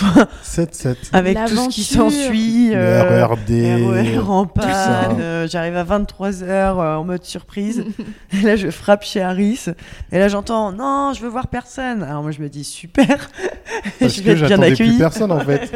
[0.44, 0.96] 7-7.
[1.12, 2.70] avec tout ce qui s'ensuit.
[2.74, 3.50] Euh, RERD.
[3.50, 7.84] RER en panne, euh, j'arrive à 23h en mode surprise.
[8.32, 9.66] et là, je frappe chez Harris.
[10.12, 12.02] Et là, j'entends Non, je veux voir personne.
[12.02, 13.30] Alors, moi, je me dis Super.
[14.00, 15.70] Parce je que vais bien j'attendais plus personne en fait.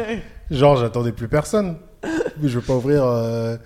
[0.51, 1.77] Genre, j'attendais plus personne.
[2.39, 3.03] Mais je veux pas ouvrir.
[3.03, 3.57] euh,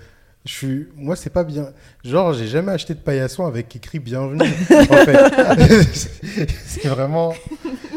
[0.49, 0.87] Je suis.
[0.95, 1.67] Moi, c'est pas bien.
[2.03, 4.41] Genre, j'ai jamais acheté de paillasson avec écrit bienvenue.
[4.71, 5.85] en fait,
[6.65, 7.35] c'est vraiment.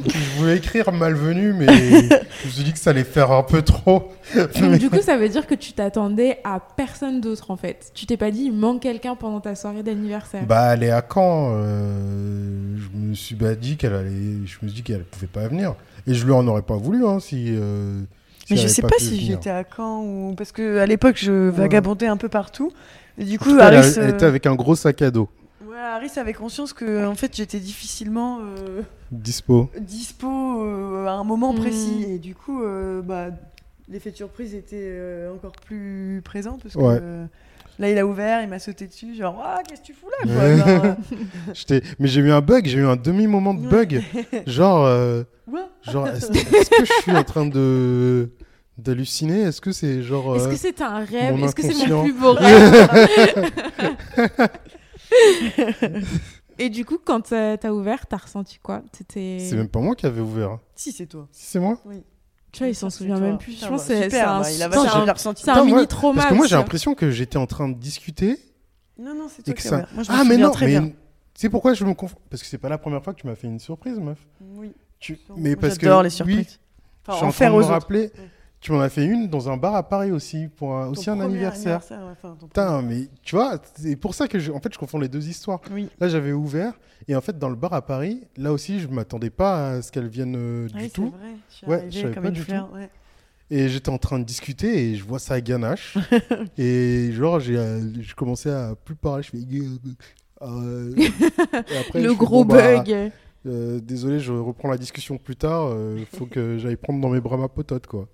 [0.07, 3.63] Je voulais écrire malvenu, mais je me suis dit que ça allait faire un peu
[3.63, 4.13] trop.
[4.61, 7.91] Donc, du coup, ça veut dire que tu t'attendais à personne d'autre en fait.
[7.95, 10.45] Tu t'es pas dit il manque quelqu'un pendant ta soirée d'anniversaire.
[10.45, 11.53] Bah, elle est à Caen.
[11.55, 14.11] euh, Je me suis bah, dit qu'elle allait.
[14.45, 15.75] Je me suis dit qu'elle pouvait pas venir.
[16.07, 17.47] Et je lui en aurais pas voulu hein, si.
[17.49, 18.07] euh, si
[18.51, 20.35] Mais je sais pas, si j'étais à Caen ou.
[20.37, 22.73] Parce que à l'époque, je vagabondais un peu partout.
[23.19, 23.95] Et du coup, cas, Harris.
[23.97, 25.29] elle euh, était avec un gros sac à dos.
[25.67, 28.39] ouais, Harris avait conscience que en fait, j'étais difficilement.
[28.41, 29.69] euh, Dispo.
[29.79, 33.27] dispo euh, à un moment précis et du coup euh, bah,
[33.89, 36.99] l'effet de surprise était euh, encore plus présent parce que Ouais.
[37.03, 37.27] euh,
[37.79, 40.33] là il a ouvert il m'a sauté dessus genre ah qu'est-ce que tu fous là
[40.35, 40.85] quoi Genre,
[41.71, 44.03] euh, Mais j'ai eu un bug, j'ai eu un demi-moment de bug.
[44.47, 45.25] Genre, euh.
[45.83, 48.31] Genre est-ce que je suis en train de
[48.79, 49.43] d'halluciner?
[49.43, 50.37] Est-ce que c'est genre.
[50.37, 51.39] Est-ce euh, que c'est un rêve?
[51.43, 52.89] Est-ce que c'est mon plus beau rêve?
[56.59, 58.83] Et du coup, quand euh, t'as ouvert, t'as ressenti quoi?
[58.93, 60.59] T'étais- C'est même pas moi qui avais ouvert.
[60.75, 61.79] si c'est toi Si c'est moi?
[62.53, 63.53] Tu vois, il s'en souvient même plus.
[63.59, 65.87] Je pense bah, que c'est un, bah, il a un- ressenti c'est un moi- mini
[65.89, 66.21] trauma.
[66.21, 68.39] Parce que moi j'ai l'impression que j'étais en train de discuter
[68.99, 69.87] non non c'est toi que qui ça.
[69.95, 70.93] moi je Ah mais non, très mais bien
[71.35, 73.35] c'est pourquoi je me confonds Parce que c'est pas la première fois que tu m'as
[73.35, 74.19] fait une surprise, meuf.
[74.57, 75.19] oui Tu...
[75.37, 76.59] Mais parce que les oui, surprises
[77.07, 78.01] je enfin suis en en train faire de me rappeler.
[78.03, 78.11] Ouais.
[78.61, 81.11] Tu m'en as fait une dans un bar à Paris aussi pour un- Ton aussi
[81.11, 81.81] un premier anniversaire.
[81.91, 84.79] ouais, enfin, ton Putain, mais tu vois, c'est pour ça que je, en fait je
[84.79, 85.61] confonds les deux histoires.
[85.73, 86.73] oui Là, j'avais ouvert.
[87.09, 89.91] Et en fait, dans le bar à Paris, là aussi, je m'attendais pas à ce
[89.91, 91.11] qu'elle vienne euh, Ah du oui, tout.
[91.11, 92.89] vrai je suis Ouais, je savais comme pas une du fleur ouais.
[93.51, 95.99] Et j'étais en train de discuter et je vois ça à ganache.
[96.57, 99.25] et genre, j'ai euh, j'ai commencé à plus parler.
[99.25, 99.39] Je fais.
[100.43, 103.11] euh, et après, je Le fais, gros bon, bah, bug.
[103.47, 105.75] Euh, désolé, je reprends la discussion plus tard.
[105.97, 108.07] Il faut que j'aille prendre dans mes bras ma potote, quoi.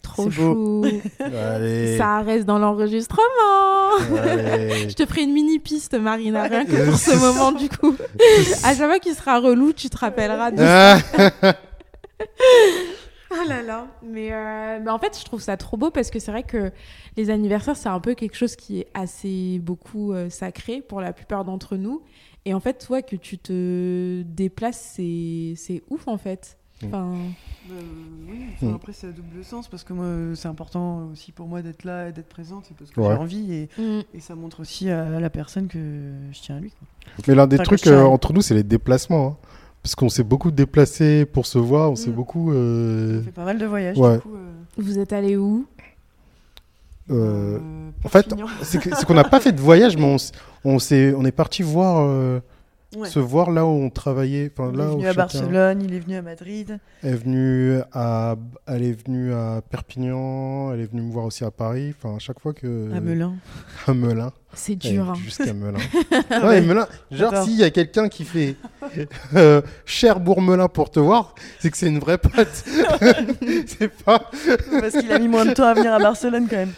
[0.00, 0.84] Trop chou.
[1.20, 1.98] Allez.
[1.98, 3.22] Ça reste dans l'enregistrement.
[3.98, 7.94] Je te ferai une mini piste, Marina, rien que pour ce moment, du coup.
[8.64, 11.54] À chaque fois qu'il sera relou, tu te rappelleras de Ah,
[13.34, 13.86] Oh là là.
[14.02, 16.70] Mais, euh, mais en fait, je trouve ça trop beau parce que c'est vrai que
[17.16, 21.12] les anniversaires, c'est un peu quelque chose qui est assez beaucoup euh, sacré pour la
[21.12, 22.02] plupart d'entre nous.
[22.44, 26.58] Et en fait, toi, que tu te déplaces, c'est c'est ouf en fait.
[26.82, 26.86] Mm.
[26.86, 27.14] Enfin,
[27.70, 27.80] Euh,
[28.28, 28.74] oui, enfin, Mm.
[28.74, 32.08] après c'est à double sens parce que moi c'est important aussi pour moi d'être là
[32.08, 33.06] et d'être présente, c'est parce que Ouais.
[33.10, 34.00] j'ai envie et, mm.
[34.14, 35.78] et ça montre aussi à la personne que
[36.32, 36.70] je tiens à lui.
[36.70, 36.88] quoi.
[37.28, 39.26] Mais l'un des Enfin, trucs euh, entre nous, c'est les déplacements.
[39.28, 39.36] hein.
[39.84, 42.52] Parce qu'on s'est beaucoup déplacé pour se voir, on s'est beaucoup.
[42.52, 44.16] euh, On fait pas mal de voyages ouais.
[44.16, 44.34] du coup.
[44.34, 45.66] euh, vous êtes allé où?
[48.04, 48.26] En fait,
[48.62, 50.16] c'est qu'on n'a pas fait de voyage, mais on,
[50.64, 52.40] on, s'est- on est parti voir, euh,
[52.96, 53.08] Ouais.
[53.08, 54.50] se voir là où on travaillait.
[54.56, 56.78] Enfin, il là est où venu à chacun Barcelone, il est venu à Madrid.
[57.02, 61.50] est venu à, elle est venue à Perpignan, elle est venue me voir aussi à
[61.50, 61.94] Paris.
[61.98, 63.34] Enfin, à chaque fois que À Melun.
[63.86, 65.10] à Melun, C'est Elle est dur.
[65.10, 65.14] hein.
[65.24, 65.78] jusqu'à Melun.
[66.30, 66.60] Ouais, ouais.
[66.60, 66.86] Melun.
[67.10, 68.56] Genre, s'il y a quelqu'un qui fait
[69.36, 72.48] euh, Cherbourg-Melun pour te voir, c'est que c'est une vraie pote.
[73.66, 74.30] c'est pas.
[74.80, 76.72] Parce qu'il a mis moins de temps à venir à Barcelone quand même.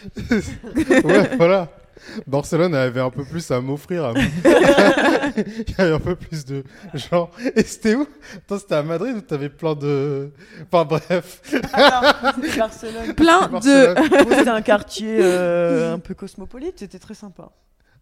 [1.03, 1.67] Ouais, voilà.
[2.27, 4.05] Barcelone avait un peu plus à m'offrir.
[4.05, 7.31] à Il y avait un peu plus de genre.
[7.55, 8.07] Et c'était où?
[8.35, 10.31] Attends, c'était à Madrid où t'avais plein de.
[10.71, 11.41] Enfin bref.
[11.73, 12.03] Alors,
[12.35, 13.13] c'était Barcelone.
[13.15, 13.51] Plein de.
[13.93, 14.25] Barcelone.
[14.37, 17.51] C'était un quartier euh, un peu cosmopolite, c'était très sympa.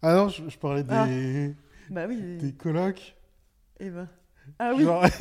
[0.02, 1.08] Ah non, je, je parlais des, Ah.
[1.90, 2.38] Bah oui.
[2.38, 3.16] des colocs.
[3.80, 4.08] Et ben.
[4.60, 4.84] Ah oui.
[4.84, 5.04] Genre-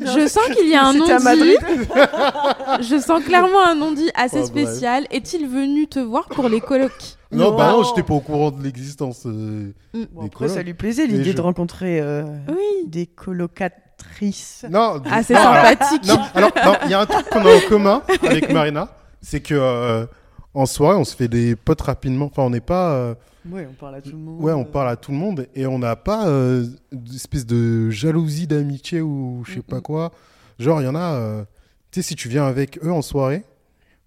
[0.00, 1.24] Je sens qu'il y a un non-dit.
[1.24, 1.58] Madrid.
[2.80, 4.66] Je sens clairement un non-dit assez Oh, bref.
[4.68, 5.06] spécial.
[5.10, 7.56] Est-il venu te voir pour les colocs non, Non.
[7.56, 9.22] bah non, j'étais pas au courant de l'existence.
[9.26, 9.72] euh,
[10.12, 12.86] Bon, des après, ça lui plaisait l'idée je- de rencontrer euh, Oui.
[12.86, 14.64] des colocatrices.
[14.70, 18.52] Non, Ah, c'est non, alors- il y a un truc qu'on a en commun avec
[18.52, 18.88] Marina,
[19.20, 20.06] c'est que euh,
[20.54, 22.26] en soirée, on se fait des potes rapidement.
[22.26, 22.94] Enfin, on n'est pas.
[22.94, 23.14] euh,
[23.50, 24.40] Ouais, on parle à tout le monde.
[24.42, 28.46] ouais, on parle à tout le monde et on n'a pas euh, d'espèce de jalousie
[28.46, 30.12] d'amitié ou je sais pas quoi.
[30.58, 31.12] Genre, il y en a.
[31.14, 31.44] euh,
[31.90, 33.44] tu sais, si tu viens avec eux en soirée,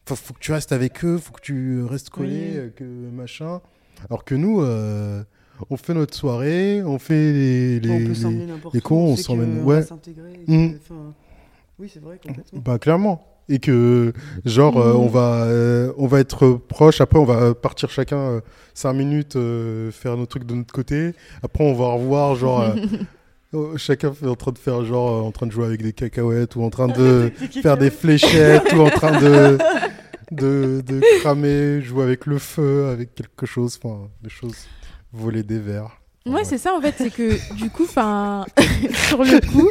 [0.07, 2.57] faut, faut que tu restes avec eux, faut que tu restes collé, Oui.
[2.57, 3.61] euh, que machin.
[4.09, 5.23] Alors que nous, euh,
[5.69, 7.79] on fait notre soirée, on fait les.
[7.79, 7.89] les-
[8.25, 9.81] on les- cons, on s'emmène- ouais.
[10.47, 10.75] Mm.
[10.81, 11.13] enfin,
[11.79, 12.59] Oui, c'est vrai, complètement.
[12.65, 13.23] Bah clairement.
[13.49, 14.11] Et que
[14.45, 16.99] genre euh, on va euh, on va être proche.
[16.99, 18.41] Après on va partir chacun euh,
[18.73, 19.37] cinq minutes
[19.91, 21.13] faire nos trucs de notre côté.
[21.43, 22.73] Après on va revoir genre
[23.53, 26.63] euh, chacun en train de faire genre en train de jouer avec des cacahuètes ou
[26.63, 27.31] en train de
[27.61, 29.57] faire des fléchettes ou en train de
[30.31, 34.67] de, de cramer, jouer avec le feu, avec quelque chose, enfin des choses
[35.13, 36.01] voler des verres.
[36.27, 38.45] Ouais, c'est ça en fait, c'est que du coup, enfin,
[39.07, 39.69] sur le coup,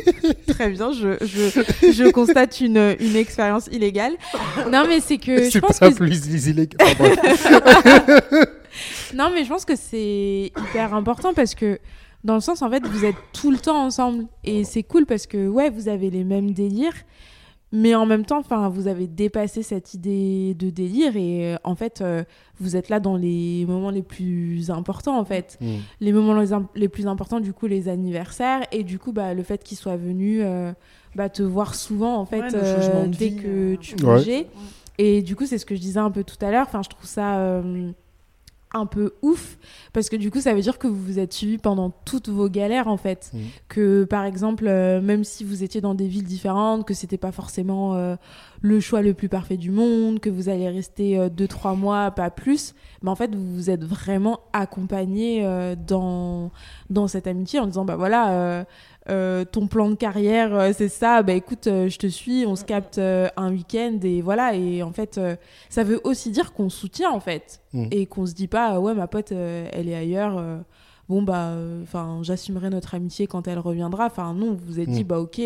[0.49, 4.13] très bien, je, je, je constate une, une expérience illégale.
[4.71, 6.79] Non, mais c'est que je pense pas que plus illégal.
[9.15, 11.79] Non, mais je pense que c'est hyper important parce que
[12.25, 15.27] dans le sens en fait, vous êtes tout le temps ensemble et c'est cool parce
[15.27, 16.93] que ouais, vous avez les mêmes délires.
[17.73, 21.75] Mais en même temps, enfin, vous avez dépassé cette idée de délire et euh, en
[21.75, 22.23] fait, euh,
[22.61, 25.59] vous êtes là dans les moments les plus importants en fait.
[25.61, 25.67] Mm.
[26.01, 26.41] les moments
[26.75, 28.63] les, plus importants, du coup, les anniversaires.
[28.71, 30.73] Et du coup, bah, le fait qu'il soit venu euh,
[31.17, 34.17] bah, te voir souvent, en fait, Ouais, euh, dès vie, que euh, tu Ouais.
[34.19, 34.47] bougeais.
[34.99, 36.67] Et du coup, c'est ce que je disais un peu tout à l'heure.
[36.69, 37.91] Enfin, je trouve ça euh,
[38.77, 39.59] un peu ouf.
[39.93, 42.49] Parce que du coup, ça veut dire que vous vous êtes suivis pendant toutes vos
[42.49, 43.31] galères, en fait.
[43.33, 43.41] Mhm.
[43.69, 47.33] Que, par exemple, euh, même si vous étiez dans des villes différentes, que c'était pas
[47.33, 48.17] forcément euh,
[48.61, 52.11] le choix le plus parfait du monde, que vous allez rester euh, deux, trois mois,
[52.11, 56.51] pas plus, mais en fait, vous vous êtes vraiment accompagnés euh, dans,
[56.91, 58.67] dans cette amitié en disant, bah voilà,
[59.09, 62.57] euh, ton plan de carrière, euh, c'est ça, bah écoute, euh, je te suis, on
[62.57, 64.55] se capte un week-end et voilà.
[64.55, 65.21] Et en fait,
[65.69, 67.87] ça veut aussi dire qu'on soutient en fait Mm.
[67.91, 70.43] et qu'on se dit pas, ouais, ma pote, elle est ailleurs.
[71.09, 74.07] bon bah, enfin, j'assumerai notre amitié quand elle reviendra.
[74.07, 75.09] Enfin non, vous vous êtes dit, Mm.
[75.09, 75.41] bah ok.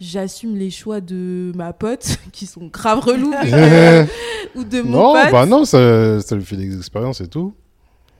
[0.00, 3.32] J'assume les choix de ma pote, qui sont grave relous,
[4.54, 5.32] ou de mon non, pote.
[5.32, 7.52] bah non, ça, ça lui fait des expériences et tout.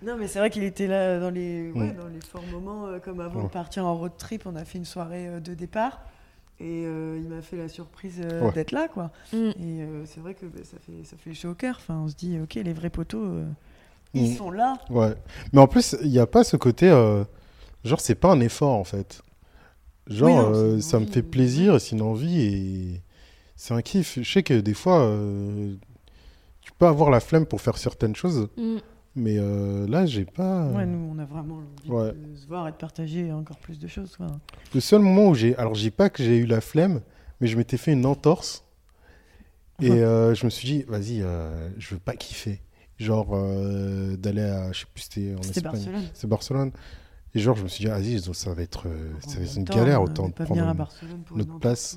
[0.03, 1.97] Non, mais c'est vrai qu'il était là dans les, ouais, Mm.
[1.97, 3.47] dans les forts moments, euh, comme avant Ouais.
[3.47, 4.43] de partir en road trip.
[4.47, 6.01] On a fait une soirée euh, de départ
[6.61, 8.53] et euh, il m'a fait la surprise euh, Ouais.
[8.53, 9.11] d'être là, quoi.
[9.33, 9.37] Mm.
[9.37, 11.77] Et euh, c'est vrai que bah, ça, fait, ça fait chaud au cœur.
[11.81, 13.45] Enfin, on se dit, ok, les vrais poteaux, euh,
[14.15, 14.37] ils Mm.
[14.37, 14.79] sont là.
[14.91, 15.15] Ouais.
[15.53, 16.89] Mais en plus, il n'y a pas ce côté.
[16.89, 17.25] euh,
[17.85, 19.23] genre, c'est pas un effort en fait.
[20.07, 23.03] Genre, Oui, non, euh, ça me fait euh, plaisir et c'est une envie et
[23.57, 24.19] c'est un kiff.
[24.23, 25.75] Je sais que des fois, euh,
[26.63, 28.77] tu peux avoir la flemme pour faire certaines choses, Mm.
[29.19, 30.67] Mais euh, là, j'ai pas.
[30.69, 32.13] Ouais, nous, on a vraiment envie Ouais.
[32.13, 34.17] de se voir et de partager encore plus de choses.
[34.17, 34.27] quoi.
[34.75, 35.55] Le seul moment où j'ai.
[35.57, 37.01] Alors, je dis pas que j'ai eu la flemme,
[37.41, 38.65] mais je m'étais fait une entorse.
[39.81, 42.61] Et euh, je me suis dit, vas-y, euh, je veux pas kiffer.
[42.99, 44.73] Genre, euh, d'aller à.
[44.73, 45.63] Je sais plus, c'était en Espagne.
[45.73, 46.03] Barcelone.
[46.15, 46.71] C'est Barcelone.
[47.35, 49.65] Et genre, je me suis dit, vas-y, ça va être, euh, ça va être une
[49.67, 51.97] temps, galère, autant de pas prendre venir à une- Barcelone pour notre place.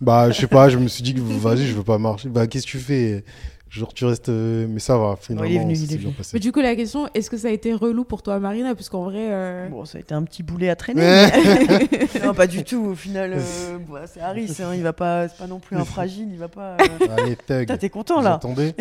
[0.00, 2.28] Bah, je sais pas, je me suis dit, vas-y, je veux pas marcher.
[2.28, 3.24] Bah, qu'est-ce que tu fais?
[3.72, 4.28] Genre, tu restes.
[4.28, 6.12] euh, Mais ça va, finalement, il est venu, il s'est est bien venu.
[6.16, 6.30] passé.
[6.34, 8.74] Mais du coup, la question, est-ce que ça a été relou pour toi, Marina?
[8.74, 9.28] Parce qu'en vrai.
[9.32, 11.00] euh, Bon, ça a été un petit boulet à traîner.
[11.00, 12.84] Mais- non, pas du tout.
[12.84, 14.54] Au final, euh, bah, c'est Harris.
[14.60, 16.28] hein, il va pas, c'est pas non plus un fragile.
[16.30, 16.76] Il va pas.
[16.82, 17.60] euh, Allez, Tug.
[17.60, 18.34] Putain, t'es content là.
[18.34, 18.74] attendez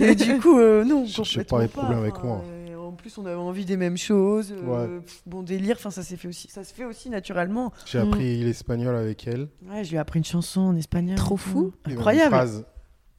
[0.00, 2.42] Et du coup, euh, non, Cherchez complètement pas les problèmes avec moi.
[2.84, 4.52] En plus, on avait envie des mêmes choses.
[4.52, 5.76] euh, pff, Bon délire.
[5.78, 6.48] Enfin, ça s'est fait aussi.
[6.48, 7.72] Ça se fait aussi naturellement.
[7.86, 9.48] J'ai appris l'espagnol avec elle.
[9.68, 11.16] Ouais, je lui ai appris une chanson en espagnol.
[11.16, 11.72] Trop fou.
[11.86, 12.36] Et une Incroyable.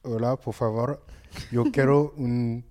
[0.06, 1.00] Hola, por favor.
[1.50, 2.62] Yo quiero un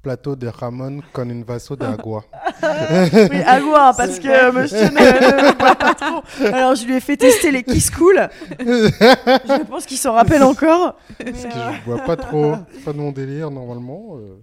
[0.00, 2.24] plateau de jamón con un vaso de agua.
[2.62, 6.22] Oui, voir, parce que euh, monsieur ne, ne boit pas trop.
[6.52, 8.28] Alors, je lui ai fait tester les Kiss Cool.
[8.58, 10.96] Je pense qu'il s'en rappelle encore.
[11.18, 12.54] Parce que euh, je bois pas trop.
[12.72, 14.16] C'est pas de mon délire, normalement.
[14.16, 14.36] euh.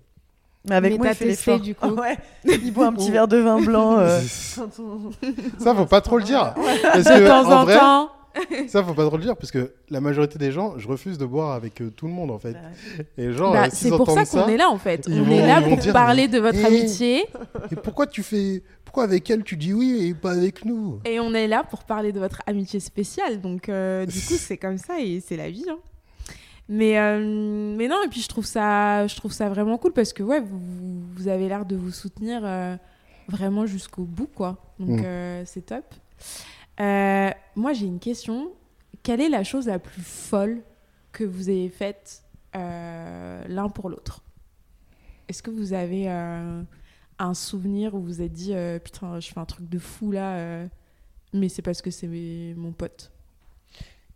[0.69, 1.89] mais avec Mais moi, il fait testé, du coup.
[1.89, 3.97] Ouais, il boit un petit verre de vin blanc.
[3.99, 4.19] euh,
[5.59, 6.53] ça, faut pas trop le dire.
[6.83, 8.09] Parce De que, temps en en vrai, temps.
[8.67, 9.35] ça, faut pas trop le dire.
[9.35, 12.31] Parce que la majorité des gens, je refuse de boire avec euh, tout le monde,
[12.31, 12.55] en fait.
[13.17, 15.05] Et genre, Bah, euh, s'ils c'est pour ça entendent qu'on est là en fait.
[15.07, 16.65] ils on vont- est là ils vont pour dire, parler de votre Eh.
[16.65, 17.25] amitié
[17.71, 18.63] Et pourquoi tu fais.
[18.85, 20.99] Pourquoi avec elle tu dis oui et pas avec nous?
[21.05, 23.39] Et on est là pour parler de votre amitié spéciale.
[23.39, 25.65] Donc euh, du coup c'est comme ça et c'est la vie.
[25.69, 25.77] hein.
[26.71, 30.13] Mais euh, mais non et puis je trouve ça je trouve ça vraiment cool parce
[30.13, 30.59] que ouais vous,
[31.15, 32.75] vous avez l'air de vous soutenir euh,
[33.27, 34.57] vraiment jusqu'au bout quoi.
[34.79, 35.03] Donc Mm.
[35.05, 35.83] euh, c'est top.
[36.81, 38.51] Euh, moi j'ai une question.
[39.03, 40.61] Quelle est la chose la plus folle
[41.11, 42.23] que vous ayez faite
[42.55, 44.23] euh, l'un pour l'autre?
[45.27, 46.61] Est-ce que vous avez euh,
[47.19, 50.11] un souvenir où vous vous êtes dit euh, putain je fais un truc de fou
[50.11, 50.67] là euh,
[51.33, 52.07] mais c'est parce que c'est
[52.57, 53.11] mon pote?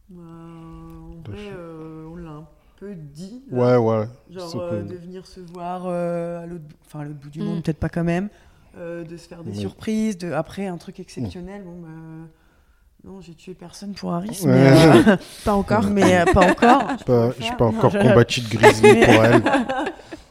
[0.10, 2.47] Bah, en vrai, euh, on l'a un
[2.78, 3.43] peu dit.
[3.52, 3.82] Ouais, là.
[3.82, 4.06] ouais.
[4.30, 7.45] Genre euh, de venir se voir euh, à l'autre bout, enfin, du Mm.
[7.45, 8.30] monde, peut-être pas quand même.
[8.78, 9.58] euh, de se faire des Oui.
[9.58, 10.17] surprises.
[10.17, 10.32] De...
[10.32, 11.63] Après, un truc exceptionnel.
[11.63, 11.88] Bon, bah,
[13.03, 14.51] non, j'ai tué personne pour Harris, Ouais.
[14.53, 16.83] mais, euh, pas encore mais euh, pas encore.
[16.99, 19.43] Je Pas- Je pas Non, encore je- combattu de grizzly pour elle.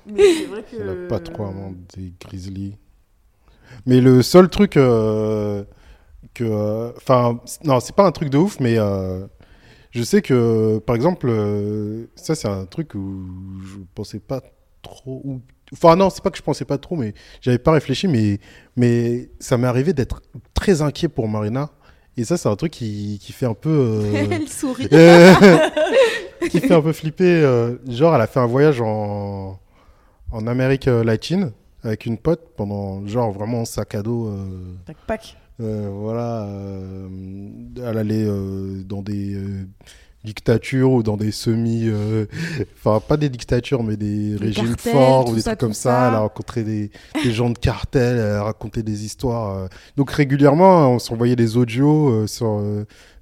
[0.06, 0.76] Mais c'est vrai que.
[0.80, 1.48] Elle a pas trop
[1.96, 2.76] des grizzlies.
[3.86, 5.64] Mais le seul truc euh,
[6.34, 6.44] que.
[6.44, 9.26] euh, Enfin, non, c'est pas un truc de ouf, mais euh,
[9.90, 13.26] je sais que, par exemple, euh, ça, c'est un truc où
[13.64, 14.40] je pensais pas
[14.82, 15.40] trop.
[15.74, 18.40] Enfin, non, c'est pas que je pensais pas trop, mais j'avais pas réfléchi, mais,
[18.76, 20.22] mais ça m'est arrivé d'être
[20.54, 21.70] très inquiet pour Marina.
[22.16, 23.70] Et ça, c'est un truc qui, qui fait un peu.
[23.70, 24.88] euh, elle sourit
[26.50, 27.24] qui fait un peu flipper.
[27.42, 29.58] euh, genre, elle a fait un voyage en,
[30.30, 34.28] en Amérique euh, latine avec une pote pendant, genre, vraiment sac à dos.
[34.28, 35.36] euh, Tac, pac.
[35.58, 36.46] voilà.
[37.76, 38.26] elle allait
[38.84, 39.36] dans des
[40.24, 41.82] dictatures ou dans des semi.
[41.86, 42.26] euh,
[42.84, 45.90] Enfin, pas des dictatures, mais des, régimes cartels, forts ou des ça, trucs comme ça.
[45.90, 46.08] ça.
[46.08, 46.90] Elle a rencontré des,
[47.22, 49.56] des gens de cartel, elle a raconté des histoires.
[49.58, 49.66] euh.
[49.96, 52.62] Donc, régulièrement, on s'envoyait des audios euh, sur,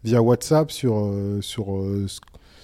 [0.05, 1.11] via WhatsApp sur,
[1.41, 1.67] sur,
[2.07, 2.21] ce-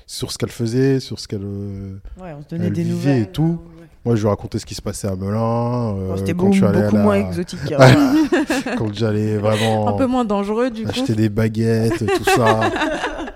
[0.06, 1.40] sur ce qu'elle faisait, sur ce qu'elle.
[1.42, 3.22] Ouais, on se donnait Elle des vivait nouvelles.
[3.22, 3.58] et tout.
[3.78, 3.86] ouais.
[4.04, 5.96] Moi, je lui racontais ce qui se passait à Melun.
[5.96, 7.58] euh, C'était beaucoup, la- moins exotique.
[7.76, 8.14] hein.
[8.78, 9.88] Quand j'allais vraiment.
[9.88, 12.60] un peu moins dangereux du coup acheter des baguettes, tout ça.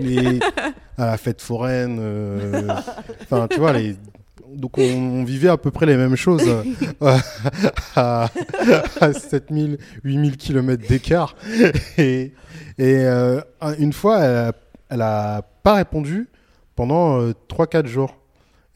[0.00, 0.40] Et
[0.98, 1.98] à la fête foraine.
[2.00, 2.68] euh,
[3.22, 3.96] Enfin, tu vois, les...
[4.54, 6.44] donc on, vivait à peu près les mêmes choses
[7.02, 7.18] euh,
[7.96, 8.28] à,
[9.00, 11.34] à 7000, 8000 km d'écart.
[11.98, 12.32] Et,
[12.80, 13.40] euh,
[13.78, 14.52] une fois, elle
[14.88, 16.28] elle a pas répondu
[16.74, 18.14] pendant 3-4 jours.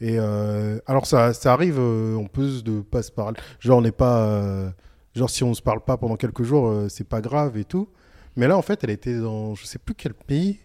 [0.01, 2.47] Et euh, alors, ça, arrive, euh, on peut
[2.89, 3.37] pas se parler.
[3.59, 4.19] Genre, on n'est pas.
[4.27, 4.69] euh,
[5.15, 7.87] genre, si on se parle pas pendant quelques jours, euh, c'est pas grave et tout.
[8.35, 10.59] Mais là, en fait, elle était dans je sais plus quel pays,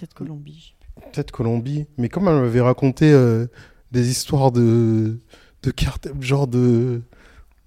[0.00, 0.74] Peut-être Colombie.
[1.12, 1.84] peut-être Colombie.
[1.98, 3.46] Mais comme elle m'avait raconté euh,
[3.92, 5.18] des histoires de,
[5.62, 7.02] de cartes, genre de.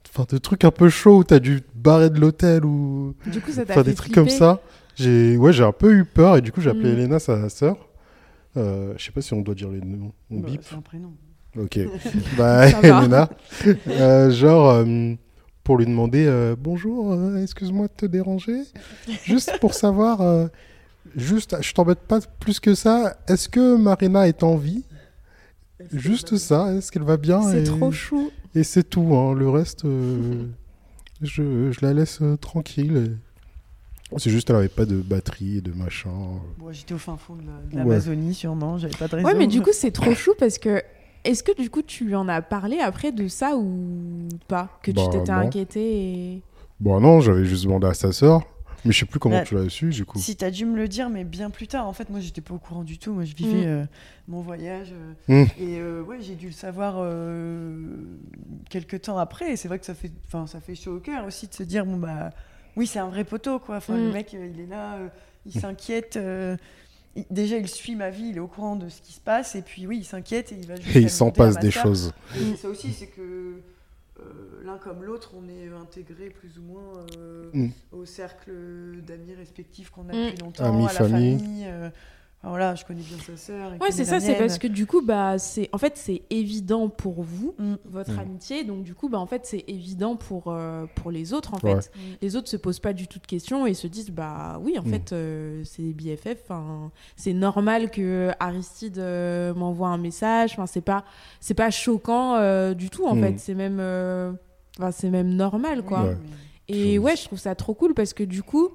[0.09, 3.13] Enfin, de trucs un peu chauds où t'as dû te barrer de l'hôtel ou.
[3.27, 4.61] du coup ça t'a Enfin, des trucs comme ça.
[4.95, 6.99] J'ai ouais, j'ai un peu eu peur et du coup, j'ai appelé Mm.
[6.99, 7.77] Elena, sa sœur.
[8.57, 10.11] Euh, je sais pas si on doit dire les noms.
[10.31, 10.61] On Bah, bip.
[10.63, 11.13] C'est un prénom.
[11.57, 11.79] Ok.
[12.37, 12.87] bah, Ça va.
[13.03, 13.29] Elena.
[13.87, 15.13] Euh, genre, euh,
[15.63, 18.61] pour lui demander euh, Bonjour, euh, excuse-moi de te déranger?
[19.23, 20.47] Juste pour savoir, euh,
[21.15, 23.17] juste, je t'embête pas plus que ça.
[23.27, 24.83] Est-ce que Marina est en vie?
[25.91, 26.73] Juste ça.
[26.73, 29.15] Est-ce qu'elle va bien c'est et, trop chou Et c'est tout.
[29.15, 29.33] hein.
[29.33, 30.45] Le reste, euh,
[31.21, 33.17] je, je la laisse euh, tranquille.
[34.17, 36.11] C'est juste elle avait pas de batterie et de machin.
[36.59, 38.77] Bon, j'étais au fin fond de la- de l'Amazonie, sûrement.
[38.77, 39.27] J'avais pas de réseau.
[39.27, 40.81] Ouais, mais du coup, c'est trop chou parce que.
[41.25, 44.77] Est-ce que du coup, tu lui en as parlé après de ça ou pas?
[44.83, 46.41] Que tu Bah, t'étais inquiété et.
[46.81, 48.41] Bon, non, j'avais juste demandé à sa sœur.
[48.85, 49.43] Mais je sais plus comment Ouais.
[49.45, 50.19] tu l'as su, du coup.
[50.19, 51.87] Si t'as dû me le dire, mais bien plus tard.
[51.87, 53.13] En fait, moi, j'étais pas au courant du tout.
[53.13, 53.69] Moi, je vivais Mm.
[53.69, 53.85] euh,
[54.27, 54.93] mon voyage.
[55.29, 55.47] euh, Mm.
[55.59, 57.95] Et euh, ouais, j'ai dû le savoir euh,
[58.69, 59.53] quelques temps après.
[59.53, 61.63] Et c'est vrai que ça fait, enfin, ça fait chaud au cœur aussi de se
[61.63, 62.31] dire, bon, bah,
[62.75, 63.77] oui, c'est un vrai poteau, quoi.
[63.77, 64.05] Enfin, Mm.
[64.07, 65.07] le mec, il est là, euh,
[65.45, 66.17] il s'inquiète.
[66.17, 66.57] euh,
[67.15, 69.55] il- déjà, il suit ma vie, il est au courant de ce qui se passe.
[69.55, 71.71] Et puis, oui, il s'inquiète et il va juste Et il s'en passe ma des
[71.71, 72.11] choses.
[72.35, 73.61] Et ça aussi, c'est que
[74.63, 77.69] l'un comme l'autre, on est intégrés plus ou moins euh, Mm.
[77.91, 78.51] au cercle
[79.05, 80.25] d'amis respectifs qu'on a Mm.
[80.25, 81.37] depuis longtemps, Amis, à la famille.
[81.39, 81.65] famille.
[81.67, 81.89] euh,
[82.43, 83.71] enfin, voilà, je connais bien sa sœur.
[83.81, 87.23] Ouais, c'est ça, c'est parce que du coup, bah, c'est en fait, c'est évident pour
[87.23, 87.75] vous, Mm.
[87.85, 88.19] votre Mm.
[88.19, 91.57] amitié, donc du coup, bah, en fait, c'est évident pour, euh, pour les autres, en
[91.59, 91.91] fait.
[92.21, 94.83] Les autres se posent pas du tout de questions et se disent, bah oui, en
[94.83, 94.89] Mm.
[94.91, 100.65] fait, euh, c'est des BFF, enfin, c'est normal que Aristide euh, m'envoie un message, enfin,
[100.67, 101.05] c'est pas,
[101.39, 104.33] c'est pas choquant euh, du tout, en fait, c'est même, euh,
[104.77, 106.03] enfin, c'est même normal, quoi.
[106.03, 106.17] Ouais.
[106.69, 108.69] Et Je- ouais, je trouve ça trop cool parce que du coup,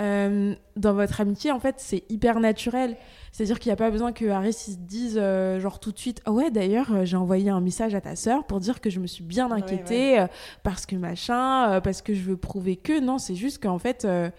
[0.00, 2.96] euh, dans votre amitié, en fait, c'est hyper naturel.
[3.32, 6.20] C'est-à-dire qu'il n'y a pas besoin que Harry se dise, euh, genre tout de suite,
[6.24, 9.00] ah ouais, d'ailleurs, euh, j'ai envoyé un message à ta sœur pour dire que je
[9.00, 10.26] me suis bien Ouais, inquiétée euh,
[10.62, 13.00] parce que machin, euh, parce que je veux prouver que.
[13.00, 14.04] Non, c'est juste qu'en fait.
[14.04, 14.30] euh,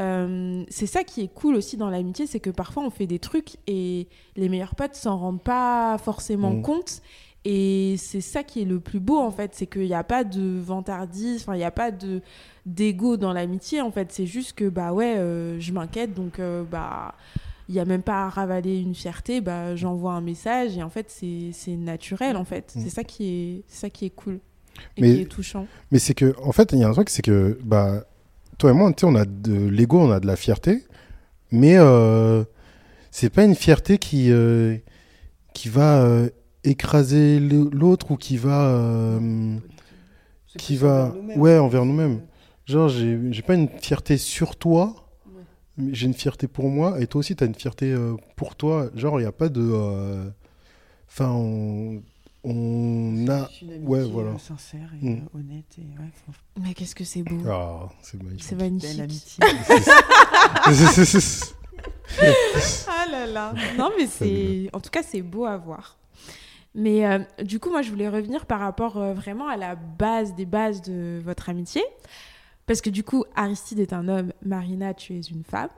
[0.00, 3.18] euh, c'est ça qui est cool aussi dans l'amitié, c'est que parfois on fait des
[3.18, 4.06] trucs et
[4.36, 6.62] les meilleurs potes s'en rendent pas forcément Mhm.
[6.62, 7.02] compte.
[7.44, 10.24] Et c'est ça qui est le plus beau en fait, c'est qu'il n'y a pas
[10.24, 12.20] de vantardise, enfin il n'y a pas de
[12.66, 14.12] d'ego dans l'amitié en fait.
[14.12, 17.14] C'est juste que bah ouais, euh, je m'inquiète donc euh, bah
[17.68, 20.90] il y a même pas à ravaler une fierté, bah j'envoie un message et en
[20.90, 22.72] fait c'est naturel en fait.
[22.74, 22.82] Mhm.
[22.82, 24.40] C'est ça qui est ça qui est cool
[24.96, 25.66] et Mais- qui est touchant.
[25.90, 28.04] Mais c'est que, en fait, il y a un truc, c'est que, bah,
[28.58, 30.84] toi et moi, tu sais, on a de l'ego, on a de la fierté,
[31.50, 32.44] mais euh,
[33.10, 34.76] c'est pas une fierté qui, euh,
[35.52, 36.28] qui va euh,
[36.64, 38.66] écraser l'autre ou qui va.
[38.68, 39.56] euh,
[40.56, 42.20] qui va- ouais, envers nous-mêmes.
[42.66, 44.94] genre, j'ai j'ai pas une fierté sur toi,
[45.26, 45.42] Ouais.
[45.76, 48.56] mais j'ai une fierté pour moi, et toi aussi, tu as une fierté euh, pour
[48.56, 48.90] toi.
[48.94, 49.60] Genre, il n'y a pas de.
[49.62, 50.28] euh,
[51.10, 52.02] Enfin, on,
[52.44, 53.48] on a.
[53.62, 54.38] Une ouais, voilà.
[54.38, 55.28] sincère et Mm.
[55.34, 55.64] honnête.
[55.78, 57.38] Et, ouais, enfin, Mais qu'est-ce que c'est beau.
[57.48, 58.44] Ah, c'est magnifique.
[58.44, 59.40] C'est belle magnifique.
[62.88, 63.54] Ah là là.
[63.76, 64.68] Non, mais c'est.
[64.72, 65.96] En tout cas, c'est beau à voir.
[66.80, 70.34] Mais euh, du coup, moi, je voulais revenir par rapport euh, vraiment à la base
[70.36, 71.82] des bases de votre amitié.
[72.66, 75.70] Parce que du coup, Aristide est un homme, Marina, tu es une femme.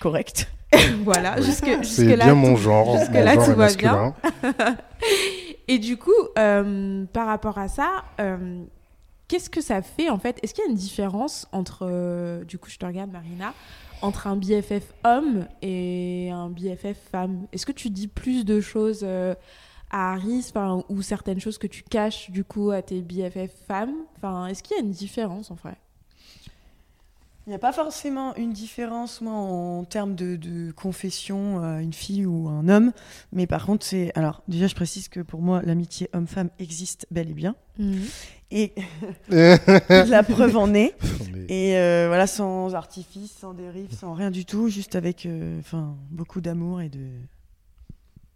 [0.00, 0.50] Correct.
[1.04, 2.98] voilà, jusque, C'est jusque-là, bien tout- mon genre.
[2.98, 4.14] jusque-là, mon genre tout va bien.
[4.42, 4.76] masculin.
[5.68, 8.64] Et du coup, euh, par rapport à ça, euh,
[9.28, 10.38] qu'est-ce que ça fait en fait?
[10.42, 13.52] Est-ce qu'il y a une différence entre, euh, du coup, je te regarde, Marina,
[14.02, 17.46] entre un BFF homme et un BFF femme?
[17.52, 19.34] Est-ce que tu dis plus de choses euh,
[19.90, 24.46] à enfin, ou certaines choses que tu caches du coup à tes BFF femmes Enfin,
[24.46, 25.76] est-ce qu'il y a une différence en vrai?
[27.48, 31.94] Il n'y a pas forcément une différence, moi, en termes de, de confession, euh, une
[31.94, 32.92] fille ou un homme.
[33.32, 34.12] Mais par contre, c'est.
[34.14, 37.56] Alors, déjà, je précise que pour moi, l'amitié homme-femme existe bel et bien.
[38.50, 38.74] Et
[39.30, 40.94] la preuve en est.
[41.48, 45.96] Et euh, voilà, sans artifice, sans dérive, sans rien du tout, juste avec euh, enfin,
[46.10, 47.06] beaucoup d'amour et de,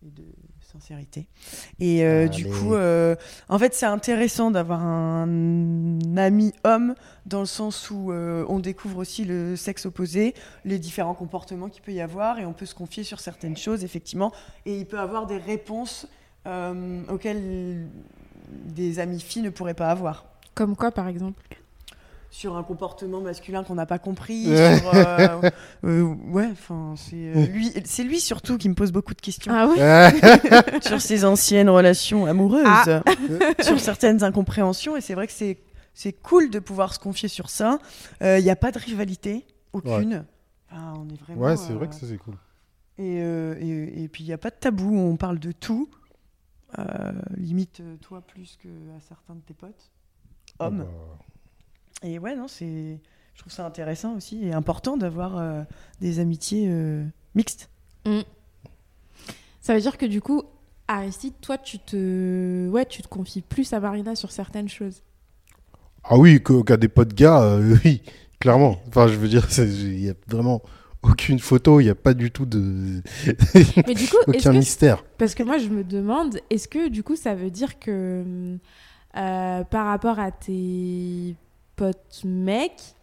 [0.07, 0.25] et de
[0.73, 1.27] sincérité.
[1.81, 2.53] Et euh, du Allez.
[2.53, 3.15] coup, euh,
[3.49, 6.95] en fait, c'est intéressant d'avoir un ami homme
[7.27, 11.83] dans le sens où euh, on découvre aussi le sexe opposé, les différents comportements qu'il
[11.83, 14.33] peut y avoir, et on peut se confier sur certaines choses, effectivement,
[14.67, 16.07] et il peut avoir des réponses
[16.47, 17.87] euh, auxquelles
[18.49, 21.43] des amis filles ne pourraient pas avoir Comme quoi, par exemple
[22.33, 24.49] sur un comportement masculin qu'on n'a pas compris.
[24.49, 24.79] Ouais.
[24.79, 25.51] sur, euh,
[25.85, 29.53] euh, ouais, enfin, c'est euh, lui, c'est lui surtout qui me pose beaucoup de questions
[29.55, 33.03] Ah ouais sur ses anciennes relations amoureuses, Ah.
[33.63, 34.97] sur certaines incompréhensions.
[34.97, 35.59] Et c'est vrai que c'est
[35.95, 37.79] c'est cool de pouvoir se confier sur ça.
[38.23, 40.25] Il n'y a pas de rivalité, aucune.
[40.71, 41.41] Enfin, on est vraiment.
[41.43, 42.35] ouais, c'est euh, vrai que ça, c'est cool.
[42.97, 45.91] Et, euh, et, et puis il n'y a pas de tabou, on parle de tout.
[46.79, 49.91] Euh, limite toi plus que à certains de tes potes
[50.59, 50.87] hommes.
[50.89, 51.25] Ah bah,
[52.03, 52.99] Et ouais, non, c'est.
[53.35, 55.63] Je trouve ça intéressant aussi et important d'avoir euh,
[56.01, 57.03] des amitiés euh,
[57.35, 57.71] mixtes.
[59.61, 60.43] Ça veut dire que du coup,
[60.89, 65.03] Aristide, toi, tu te, ouais, tu te confies plus à Marina sur certaines choses.
[66.05, 68.03] Ah oui, qu'à des potes gars, euh, oui,
[68.41, 68.77] clairement.
[68.89, 70.61] Enfin, je veux dire, c'est- il n'y a vraiment
[71.03, 73.03] aucune photo, il n'y a pas du tout de.
[73.87, 75.05] Mais du coup, aucun que mystère.
[75.17, 78.59] Parce que moi, je me demande, est-ce que du coup, ça veut dire que
[79.17, 81.35] euh, par rapport à tes
[81.77, 82.95] potes mecs,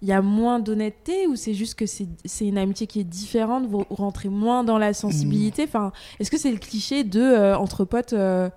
[0.00, 3.04] il y a moins d'honnêteté ou c'est juste que c'est c'est une amitié qui est
[3.04, 5.64] différente, vous rentrez moins dans la sensibilité?
[5.64, 8.48] Enfin, est-ce que c'est le cliché de euh, entre potes, euh,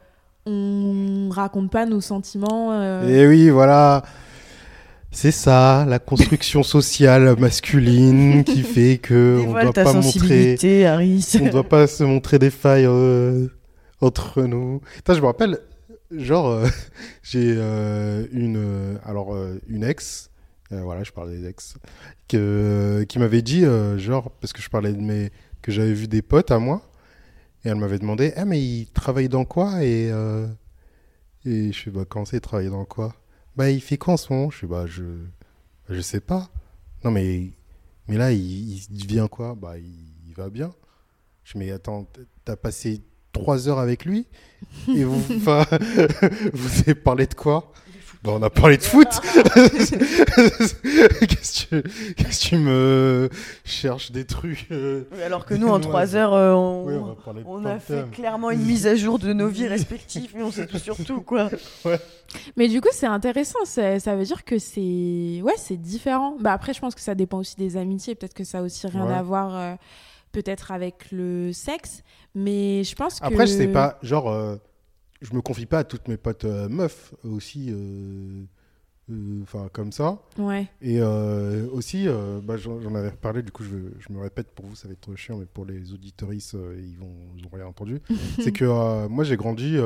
[0.45, 4.03] on raconte pas nos sentiments euh, Et oui, voilà.
[5.11, 11.25] C'est ça, la construction sociale masculine qui fait que on doit pas montrer, Harry.
[11.41, 13.47] on doit pas se montrer des failles euh,
[14.01, 14.81] entre nous.
[14.97, 15.59] Putain, je me rappelle,
[16.11, 16.67] genre, euh,
[17.23, 19.35] j'ai euh, une, euh, alors
[19.67, 20.29] une ex,
[20.71, 21.75] voilà, je parle des ex,
[22.27, 23.63] que, qui m'avait dit,
[23.97, 25.31] genre, parce que je parlais de mes,
[25.61, 26.81] que j'avais vu des potes à moi,
[27.63, 29.83] et elle m'avait demandé, ah mais il travaille dans quoi?
[29.83, 30.11] Et
[31.45, 33.15] et je suis bah comment ça, il travaille dans quoi?
[33.55, 34.49] Bah il fait quoi en ce moment?
[34.49, 35.03] Je suis bah je,
[35.89, 36.49] je sais pas.
[37.03, 37.51] Non mais
[38.07, 39.53] mais là il, devient quoi?
[39.55, 39.85] Bah il,
[40.27, 40.73] il va bien.
[41.43, 42.07] Je dis, mais attends,
[42.43, 43.03] t'as passé
[43.35, 44.25] trois heures avec lui
[44.87, 45.65] et vous, enfin,
[46.53, 47.71] vous avez parlé de quoi?
[48.23, 49.07] Bah on a parlé de foot.
[51.27, 53.29] Qu'est-ce que tu, me
[53.63, 56.95] cherches des trucs euh, Alors que nous, en trois heures, euh, on, Oui,
[57.67, 60.79] a fait clairement une mise à jour de nos vies respectives, mais on sait tout
[60.79, 61.49] sur tout, quoi.
[62.57, 63.59] Mais du coup, c'est intéressant.
[63.65, 66.35] c'est- Ça veut dire que c'est ouais, c'est différent.
[66.39, 68.15] Bah après, je pense que ça dépend aussi des amitiés.
[68.15, 69.13] Peut-être que ça a aussi rien Ouais.
[69.13, 69.75] à voir, euh,
[70.31, 72.01] peut-être avec le sexe.
[72.35, 74.57] Mais je pense que Après, je sais pas, genre, euh,
[75.21, 78.43] je me confie pas à toutes mes potes euh, meufs aussi, euh,
[79.09, 80.19] euh, enfin, comme ça.
[80.37, 80.67] Ouais.
[80.81, 82.07] Et aussi,
[82.43, 85.15] bah, j'en avais reparlé, du coup, je, je me répète pour vous, ça va être
[85.15, 88.01] chiant, mais pour les auditoristes, euh, ils vont, ils ont rien entendu.
[88.41, 89.77] C'est que moi, j'ai grandi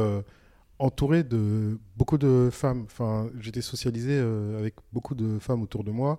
[0.79, 2.83] entouré de beaucoup de femmes.
[2.85, 4.17] Enfin, j'étais socialisé
[4.57, 6.17] avec beaucoup de femmes autour de moi.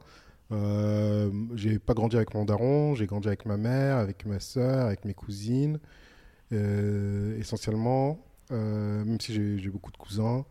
[0.52, 4.86] Euh, j'ai pas grandi avec mon daron, j'ai grandi avec ma mère, avec ma soeur,
[4.86, 5.78] avec mes cousines,
[6.52, 8.18] essentiellement,
[8.50, 10.44] euh, même si j'ai beaucoup de cousins.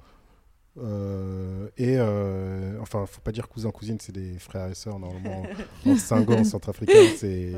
[0.77, 5.43] Euh, et euh, enfin, faut pas dire cousins, cousines, c'est des frères et sœurs normalement.
[5.85, 7.53] en Senghor, en centrafricain, c'est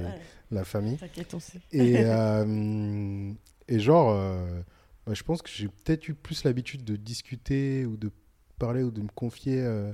[0.49, 0.97] la famille.
[0.97, 1.59] T'inquiète, on sait.
[1.71, 3.31] Et, euh,
[3.67, 4.61] et genre, euh,
[5.05, 8.11] bah, je pense que j'ai peut-être eu plus l'habitude de discuter ou de
[8.57, 9.93] parler ou de me confier euh,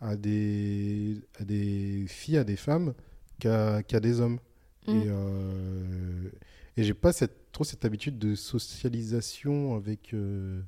[0.00, 2.94] à, des, à des filles, à des femmes,
[3.38, 4.38] qu'à qu'à des hommes.
[4.86, 4.90] Mm.
[4.90, 6.30] Et, euh,
[6.76, 10.60] et j'ai pas cette, trop cette habitude de socialisation avec euh,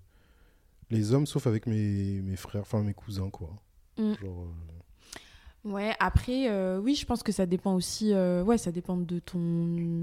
[0.90, 3.50] les hommes, sauf avec mes, mes frères, enfin mes cousins, quoi.
[3.98, 4.12] Mm.
[4.20, 4.48] Genre, euh,
[5.64, 9.38] Ouais, après, euh, oui, je pense que ça dépend aussi, ouais, ça dépend de ton,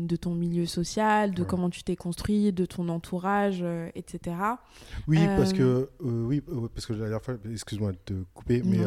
[0.06, 1.48] de ton milieu social, de Ouais.
[1.50, 3.62] comment tu t'es construit, de ton entourage,
[3.94, 4.38] etc.
[5.10, 6.42] Oui, parce que oui,
[6.74, 8.78] parce que la dernière fois, excuse-moi de te couper, mais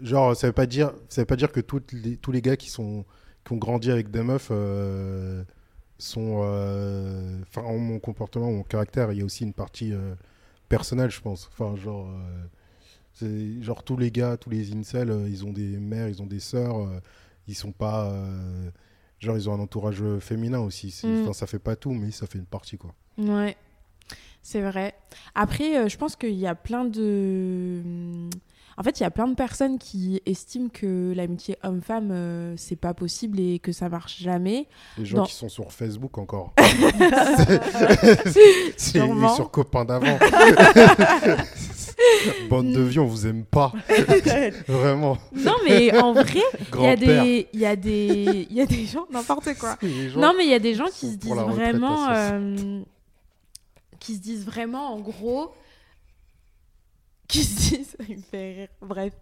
[0.00, 2.56] genre ça veut pas dire, ça veut pas dire que toutes les, tous les gars
[2.56, 3.04] qui sont
[3.44, 4.52] qui ont grandi avec des meufs
[5.98, 9.12] sont, euh, enfin, ont mon comportement, mon caractère.
[9.12, 10.14] Il y a aussi une partie euh,
[10.68, 11.50] personnelle, je pense.
[11.52, 12.44] Enfin, genre, euh,
[13.14, 16.40] c'est genre tous les gars, tous les incels, ils ont des mères, ils ont des
[16.40, 16.88] sœurs,
[17.48, 18.16] ils sont pas,
[19.18, 20.94] genre ils ont un entourage féminin aussi.
[21.02, 21.22] Mm.
[21.22, 22.94] Enfin, ça fait pas tout, mais ça fait une partie quoi.
[23.18, 23.56] Ouais,
[24.42, 24.94] c'est vrai.
[25.34, 27.82] Après, euh, je pense qu'il y a plein de.
[28.78, 32.76] En fait, il y a plein de personnes qui estiment que l'amitié homme-femme, euh, c'est
[32.76, 34.68] pas possible et que ça marche jamais.
[34.96, 36.52] Les gens qui sont sur Facebook encore.
[38.76, 39.00] C'est
[39.34, 40.18] sur copains d'avant.
[42.48, 43.72] Bande de vieux, on vous aime pas.
[44.68, 45.18] Vraiment.
[45.32, 46.42] Non, mais en vrai,
[46.74, 49.76] il y a des, y a des, il y a des gens n'importe quoi.
[49.82, 52.82] Gens- Non, mais il y a des gens qui se disent vraiment, euh,
[53.98, 55.50] qui se disent vraiment, en gros,
[57.28, 59.12] qui se disent, il me fait rire, bref,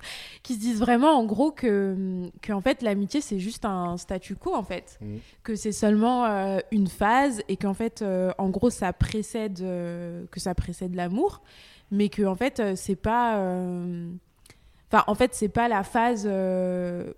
[0.43, 4.37] qui se disent vraiment, en gros, que, que en fait, l'amitié c'est juste un statu
[4.37, 5.19] quo, en fait, Mhm.
[5.43, 10.25] que c'est seulement euh, une phase et qu'en fait, euh, en gros, ça précède, euh,
[10.31, 11.43] que ça précède l'amour,
[11.91, 14.09] mais que en fait, euh, c'est pas, euh,
[14.93, 16.25] enfin, en fait, c'est pas la phase.
[16.31, 17.13] euh,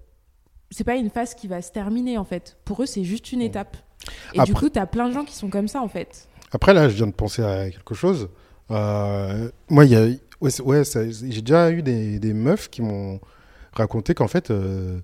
[0.70, 2.58] c'est pas une phase qui va se terminer en fait.
[2.66, 3.46] Pour eux, c'est juste une Mhm.
[3.46, 3.76] étape.
[4.34, 6.28] Et du Après- coup, t'as plein de gens qui sont comme ça en fait.
[6.52, 8.28] Après, là, je viens de penser à quelque chose.
[8.68, 10.06] Moi, il y a...
[10.40, 13.20] ouais, ouais, j'ai déjà eu des, des meufs qui m'ont
[13.72, 14.98] raconté qu'en fait, euh,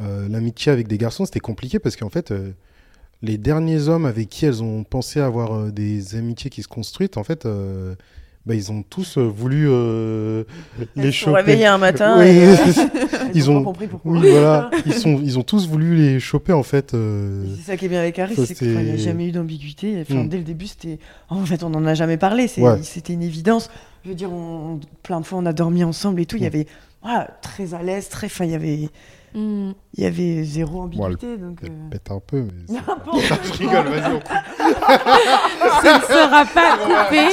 [0.00, 2.52] euh, l'amitié avec des garçons, c'était compliqué parce qu'en fait, euh,
[3.22, 7.24] les derniers hommes avec qui elles ont pensé avoir des amitiés qui se construisent, en
[7.24, 7.46] fait,
[8.44, 10.44] bah, ils ont tous voulu euh,
[10.94, 11.36] les Ils se sont choper.
[11.38, 12.54] réveillés un matin et,
[13.34, 14.12] Ils ont compris pourquoi.
[14.12, 14.70] Oui, voilà.
[14.86, 16.94] Ils, sont, ils ont tous voulu les choper, en fait.
[16.94, 19.98] euh, C'est ça qui est bien avec Harry, c'est qu'il n'y a jamais eu d'ambiguïté.
[20.02, 20.28] Enfin, Mm.
[20.28, 20.98] Dès le début, c'était.
[21.28, 22.48] En fait, on n'en a jamais parlé.
[22.58, 22.78] Ouais.
[22.82, 23.68] C'était une évidence.
[24.06, 24.78] Je veux dire, on...
[25.02, 26.36] plein de fois, on a dormi ensemble et tout.
[26.36, 26.46] Il y Mm.
[26.46, 26.66] avait
[27.02, 28.28] voilà, très à l'aise, très.
[28.28, 28.88] Enfin, il y avait.
[29.34, 29.72] Hmm.
[29.94, 31.36] Il y avait zéro ambiguïté.
[31.36, 32.76] donc, Elle euh, pète un peu, mais.
[33.44, 34.20] je rigole, vas-y, on.
[35.82, 37.28] Ça ne sera pas coupé,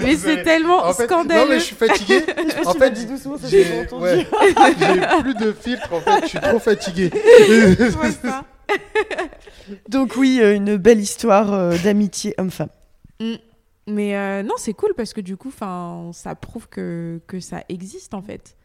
[0.00, 1.40] mais c'est tellement En fait, scandaleux.
[1.42, 2.22] Non, mais je suis fatigué.
[2.66, 4.26] en tu l'as fait, dit doucement, ça j'ai ouais,
[4.78, 7.10] j'ai plus de filtre, en fait, je suis trop fatigué.
[7.14, 8.28] Je.
[9.88, 12.68] Donc, oui, euh, une belle histoire euh, d'amitié homme-femme.
[13.86, 18.14] Mais euh, non, c'est cool parce que du coup, ça prouve que, que ça existe
[18.14, 18.56] en fait.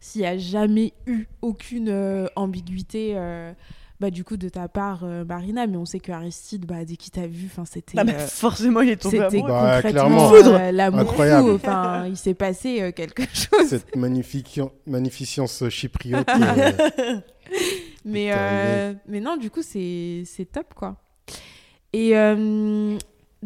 [0.00, 3.52] S'il n'y a jamais eu aucune euh, ambiguïté euh,
[3.98, 6.96] bah, du coup de ta part, euh, Marina, mais on sait que Aristide, bah, dès
[6.96, 9.40] qu'il t'a vu, c'était Ah, euh, forcément, il est tombé c'était.
[9.40, 11.50] Bah, concrètement euh, l'amour fou.
[11.52, 13.68] Enfin, il s'est passé euh, quelque chose.
[13.68, 16.28] Cette magnifique, magnificence chypriote.
[16.28, 17.20] euh,
[18.04, 20.96] Mais, euh, mais non, du coup, c'est c'est top, quoi.
[21.92, 22.96] Et euh,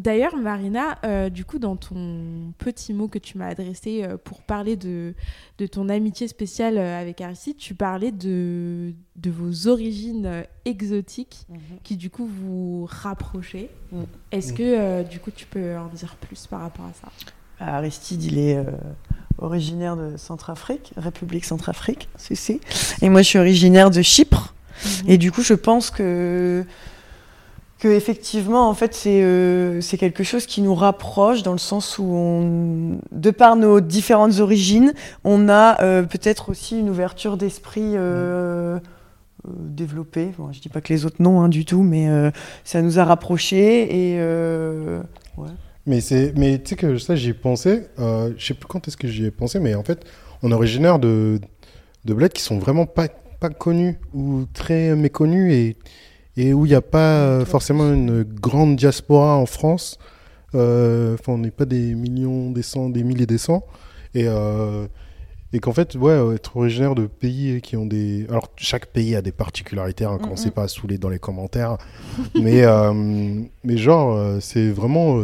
[0.00, 4.42] d'ailleurs, Marina, euh, du coup, dans ton petit mot que tu m'as adressé euh, pour
[4.42, 5.14] parler de,
[5.58, 11.46] de ton amitié spéciale euh, avec Aristide, tu parlais de, de vos origines exotiques
[11.82, 13.70] qui, du coup, vous rapprochaient.
[13.92, 14.02] Mm.
[14.32, 17.08] Est-ce que, euh, du coup, tu peux en dire plus par rapport à ça?
[17.60, 18.64] Aristide, il est euh,
[19.38, 22.60] originaire de Centrafrique, République Centrafrique, CC.
[23.02, 24.54] Et moi, je suis originaire de Chypre.
[25.06, 26.64] Et du coup, je pense que,
[27.80, 31.98] que effectivement, en fait, c'est euh, c'est quelque chose qui nous rapproche dans le sens
[31.98, 34.92] où, on, de par nos différentes origines,
[35.24, 38.78] on a euh, peut-être aussi une ouverture d'esprit euh,
[39.48, 40.28] développée.
[40.36, 42.06] Bon, je dis pas que les autres non hein, du tout, mais
[42.64, 44.20] ça nous a rapprochés et
[45.86, 47.86] Mais c'est, mais tu sais que ça j'y ai pensé.
[47.96, 50.04] Je sais plus quand est-ce que j'y ai pensé, mais en fait,
[50.42, 51.40] on est originaire de
[52.04, 53.08] de bleds qui sont vraiment pas
[53.40, 55.76] pas connus ou très méconnus et
[56.36, 59.98] et où il n'y a pas euh, forcément une grande diaspora en France.
[60.54, 63.64] Euh, Enfin, on n'est pas des millions, des cents, des milliers, des cents.
[64.14, 64.86] Et euh,
[65.52, 68.24] et qu'en fait, ouais, être originaire de pays qui ont des.
[68.28, 70.52] Alors, chaque pays a des particularités, hein, commencez Mhm.
[70.52, 71.76] pas à saouler dans les commentaires.
[72.40, 72.92] mais, euh,
[73.64, 75.20] mais genre, c'est vraiment.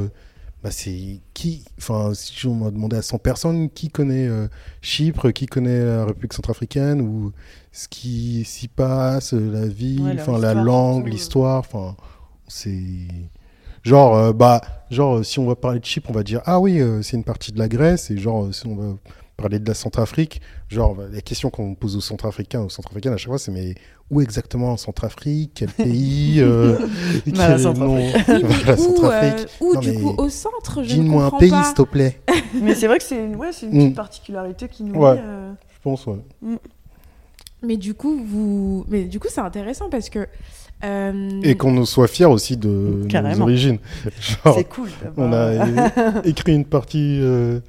[0.66, 1.62] Bah, c'est qui.
[1.78, 4.48] Enfin, si on m'a demandé à 100 personnes, qui connaît euh,
[4.82, 7.30] Chypre, qui connaît la République centrafricaine, ou
[7.70, 11.94] ce qui s'y passe, euh, la vie, Ouais, enfin, la langue, l'histoire, enfin,
[12.48, 12.82] c'est.
[13.84, 14.60] Genre, euh, bah,
[14.90, 17.52] genre, si on va parler de Chypre, on va dire ah oui, c'est une partie
[17.52, 18.96] de la Grèce, et genre, si on va
[19.36, 23.16] parler de la Centrafrique, genre, bah, la question qu'on pose aux Centrafricains, aux Centrafricaines à
[23.18, 23.74] chaque fois, c'est mais
[24.10, 25.50] où exactement en Centrafrique?
[25.54, 26.78] Quel pays euh,
[27.26, 28.14] Bah, la quel Centrafrique.
[28.28, 29.34] Oui, mais où, Centrafrique.
[29.38, 31.82] euh, où, Non, du mais coup, au centre, je ne Dis-moi un pays, s'il te
[31.82, 32.20] plaît.
[32.62, 33.78] Mais c'est vrai que c'est une, ouais, c'est une Mm.
[33.80, 35.14] petite particularité qui nous Ouais.
[35.16, 36.16] lie, euh, Je pense, ouais.
[37.62, 40.26] Mais du coup, vous, mais du coup, c'est intéressant parce que.
[40.84, 43.44] euh, Et qu'on nous soit fiers aussi de nos Carrément.
[43.44, 43.78] origines.
[44.20, 44.88] Genre, C'est cool.
[45.16, 45.52] on a
[46.24, 47.18] écrit une partie.
[47.20, 47.60] euh,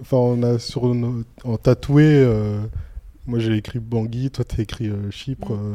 [0.00, 2.04] Enfin, on a sur nos, en tatoué.
[2.04, 2.60] euh,
[3.26, 5.52] moi, j'ai écrit Bangui, toi, t'as écrit euh, Chypre.
[5.52, 5.54] Mm.
[5.54, 5.74] euh,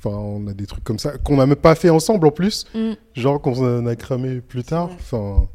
[0.00, 2.66] Enfin, on a des trucs comme ça qu'on n'a même pas fait ensemble en plus.
[2.74, 2.92] mm.
[3.14, 4.90] Genre qu'on a cramé plus tard.
[4.94, 5.48] Enfin,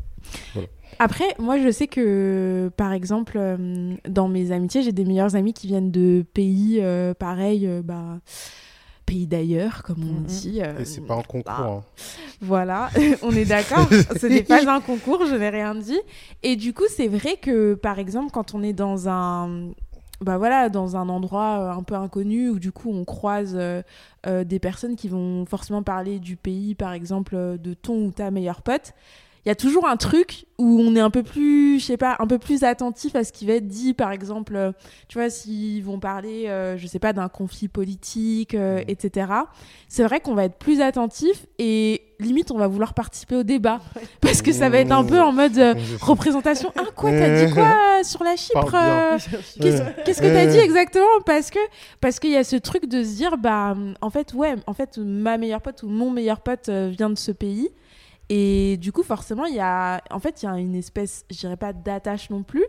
[1.00, 3.40] Après, moi, je sais que, par exemple,
[4.08, 6.82] dans mes amitiés, j'ai des meilleurs amis qui viennent de pays
[7.20, 8.20] pareils, bah,
[9.06, 10.24] pays d'ailleurs, comme on Mhm.
[10.24, 10.62] dit.
[10.64, 11.44] euh, et c'est pas un concours.
[11.46, 11.84] bah, hein.
[12.42, 12.90] Voilà,
[13.22, 13.88] on est d'accord.
[14.20, 16.00] Ce n'est pas un concours, je n'ai rien dit.
[16.42, 19.70] Et du coup, c'est vrai que, par exemple, quand on est dans un,
[20.22, 23.82] bah voilà, dans un endroit euh, un peu inconnu où du coup on croise euh,
[24.26, 28.32] euh, des personnes qui vont forcément parler du pays, par exemple, de ton ou ta
[28.32, 28.94] meilleure pote.
[29.46, 32.16] Il y a toujours un truc où on est un peu plus, je sais pas,
[32.20, 33.94] un peu plus attentif à ce qui va être dit.
[33.94, 34.72] Par exemple, euh,
[35.10, 38.84] tu vois, s'ils vont parler, euh, je sais pas, d'un conflit politique, euh, Mhm.
[38.88, 39.28] etc.
[39.90, 43.82] C'est vrai qu'on va être plus attentif et limite on va vouloir participer au débat
[44.22, 46.72] parce que ça va être un peu en mode euh, représentation.
[46.78, 48.72] Ah quoi, t'as dit quoi sur la Chypre
[50.06, 51.06] Qu'est-ce que t'as dit exactement?
[51.26, 51.60] Parce que
[52.00, 54.98] parce qu'il y a ce truc de se dire bah en fait ouais en fait
[54.98, 57.70] ma meilleure pote ou mon meilleur pote vient de ce pays
[58.30, 61.38] et du coup forcément il y a en fait il y a une espèce je
[61.38, 62.66] dirais pas d'attache non plus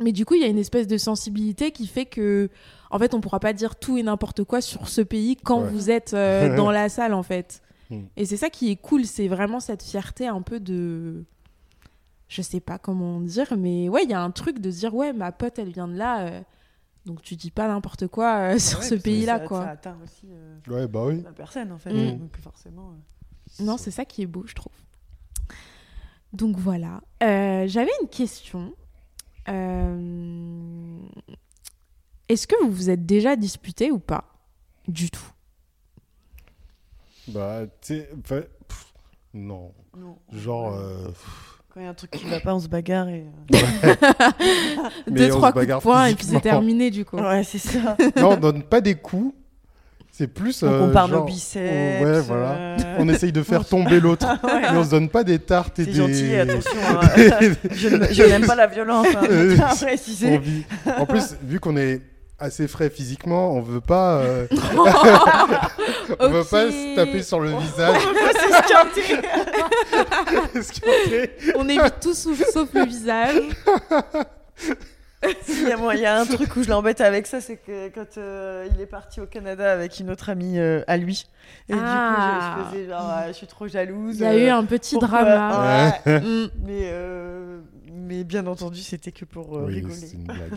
[0.00, 2.48] mais du coup il y a une espèce de sensibilité qui fait que
[2.90, 5.68] en fait on pourra pas dire tout et n'importe quoi sur ce pays quand Ouais.
[5.70, 7.60] vous êtes euh, dans la salle en fait
[7.90, 8.04] Mm.
[8.16, 11.24] et c'est ça qui est cool c'est vraiment cette fierté un peu de
[12.28, 14.94] je sais pas comment dire, mais ouais, il y a un truc de se dire,
[14.94, 16.40] ouais, ma pote, elle vient de là, euh,
[17.04, 19.64] donc tu dis pas n'importe quoi euh, sur Ouais, ce pays-là, ça- quoi.
[19.64, 21.20] Ça atteint aussi euh, Ouais, bah oui.
[21.22, 21.92] la personne, en fait.
[21.92, 22.18] Mm.
[22.20, 22.94] Donc forcément.
[23.60, 24.72] Non, c'est ça qui est beau, je trouve.
[26.32, 27.00] Donc voilà.
[27.22, 28.74] Euh, J'avais une question.
[29.48, 30.98] Euh,
[32.28, 34.24] Est-ce que vous vous êtes déjà disputé ou pas
[34.88, 35.20] Du tout?
[37.28, 38.48] Bah, tu sais,
[39.34, 39.72] non.
[39.96, 40.18] non.
[40.32, 41.08] Genre, euh,
[41.68, 43.26] Quand il y a un truc qui va pas, on se bagarre et.
[45.10, 47.16] Mais Deux, on trois se coups de poing et puis c'est terminé du coup.
[47.18, 47.96] Ouais, c'est ça.
[48.16, 49.34] Non, on donne pas des coups.
[50.14, 50.60] C'est plus.
[50.62, 51.54] Donc euh, on parle genre, biceps.
[52.02, 52.50] Ouais, voilà.
[52.52, 54.26] euh, On essaye de faire tomber l'autre.
[54.44, 54.60] ouais.
[54.70, 55.96] Mais on se donne pas des tartes et C'est des.
[55.96, 56.70] gentil, attention.
[56.86, 57.00] hein.
[58.10, 59.06] je n'aime pas la violence.
[59.16, 59.22] Hein,
[59.62, 60.36] à On préciser.
[60.38, 60.64] vit-
[60.98, 62.02] En plus, vu qu'on est
[62.38, 64.16] assez frais physiquement, on veut pas.
[64.18, 64.46] euh,
[66.20, 66.50] on veut Ok.
[66.50, 68.02] pas se taper sur le visage.
[70.60, 71.30] C'est.
[71.56, 73.36] On évite tout sauf, sauf le visage.
[75.42, 77.56] S'il y, a moi- il y a un truc où je l'embête avec ça, c'est
[77.56, 81.26] que quand euh, il est parti au Canada avec une autre amie euh, à lui,
[81.68, 81.76] et Ah.
[81.76, 84.16] du coup je, je faisais genre, ah, je suis trop jalouse.
[84.18, 85.92] Il y a eu euh, un petit pourquoi drama.
[86.04, 86.20] Ouais.
[86.22, 86.48] Mm.
[86.64, 87.58] mais, euh,
[87.92, 89.94] mais bien entendu, c'était que pour euh, Oui, rigoler.
[89.94, 90.50] c'est une blague.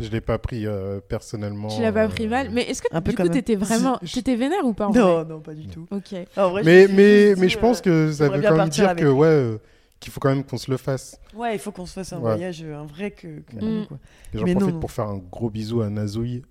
[0.00, 1.68] Je l'ai pas pris euh, personnellement.
[1.68, 2.48] Tu l'as pas euh, pris mal.
[2.50, 3.98] Mais est-ce que Un peu du coup t'étais vraiment.
[4.02, 5.86] Je- T'étais vénère ou pas en Non, non, pas du tout.
[5.90, 6.14] Ok.
[6.36, 8.96] En vrai, Mais, je mais, mais je pense euh, que ça veut quand même dire
[8.96, 9.58] que ouais, euh,
[10.00, 11.18] qu'il faut quand même qu'on se le fasse.
[11.34, 12.32] Ouais, il faut qu'on se fasse un Ouais.
[12.34, 13.58] voyage, un vrai que, que Mm.
[13.60, 13.98] nous, quoi.
[14.34, 14.80] Et J'en Mais non, profite non.
[14.80, 16.42] pour faire un gros bisou à Nazouille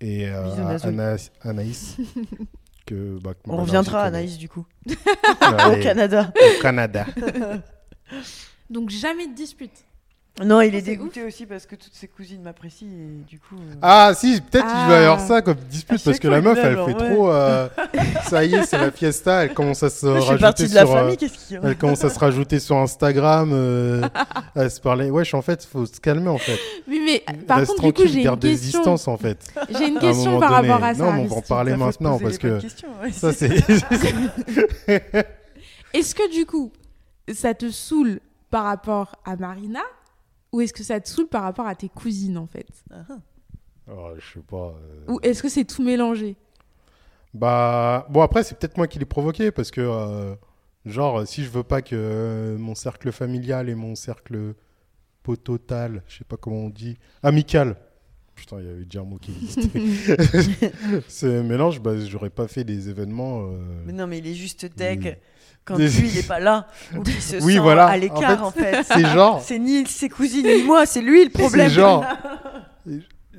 [0.00, 0.44] et euh,
[0.78, 0.86] à.
[0.86, 1.96] Ana- Anaïs.
[2.86, 4.18] que, bah, que On reviendra, connaît.
[4.18, 4.66] Anaïs, du coup.
[4.86, 4.94] Ouais,
[5.78, 6.32] Au Canada.
[6.36, 7.06] Au Canada.
[8.70, 9.84] Donc jamais de dispute.
[10.44, 13.56] Non, il est C'est dégoûté aussi parce que toutes ses cousines m'apprécient et du coup.
[13.56, 15.26] euh, Ah si, peut-être qu'il va y avoir Ah.
[15.26, 17.12] ça comme dispute À parce chaque que fois, la il meuf elle fait ouais.
[17.14, 17.30] trop.
[17.32, 17.68] euh,
[18.28, 19.44] ça y est, c'est la fiesta.
[19.44, 20.94] Elle commence à se je fais rajouter partie de la sur.
[20.94, 24.08] euh, famille, qu'est-ce qu'il y a elle commence à se rajouter sur Instagram, euh,
[24.54, 25.10] à se parler.
[25.10, 26.58] Wesh, en fait, faut se calmer en fait.
[26.86, 28.78] Oui, mais par Reste contre, du coup, tranquille, j'ai une garde des question.
[28.78, 29.38] distances en fait.
[29.76, 30.68] J'ai une À un question moment par donné.
[30.72, 31.02] rapport à ça.
[31.04, 32.88] Non, mais on va en parler faut se maintenant poser parce les bonnes que questions,
[33.02, 33.10] ouais.
[33.12, 35.18] ça c'est.
[35.94, 36.70] Est-ce que du coup,
[37.32, 38.20] ça te saoule
[38.50, 39.80] par rapport à Marina
[40.52, 43.18] ou est-ce que ça te saoule par rapport à tes cousines en fait Ah, ah.
[43.90, 44.74] Oh, je sais pas.
[44.76, 46.36] euh, Ou est-ce que c'est tout mélangé
[47.34, 50.34] Bah bon après c'est peut-être moi qui l'ai provoqué parce que euh,
[50.86, 54.54] genre si je veux pas que euh, mon cercle familial et mon cercle
[55.22, 57.76] pototal, je sais pas comment on dit, amical.
[58.34, 60.70] Putain, il y avait déjà un mot qui existait.
[61.08, 63.42] Ce mélange, bah, j'aurais pas fait des événements.
[63.50, 65.12] euh, Mais non, mais il est juste deg Oui.
[65.68, 66.66] Quand Des- lui, il est pas là.
[66.96, 67.86] Ou qu'il se Oui, sent voilà.
[67.86, 68.82] à l'écart, en fait.
[68.84, 71.68] C'est genre, C'est ni ses cousines ni moi, c'est lui le problème.
[71.68, 72.04] c'est genre,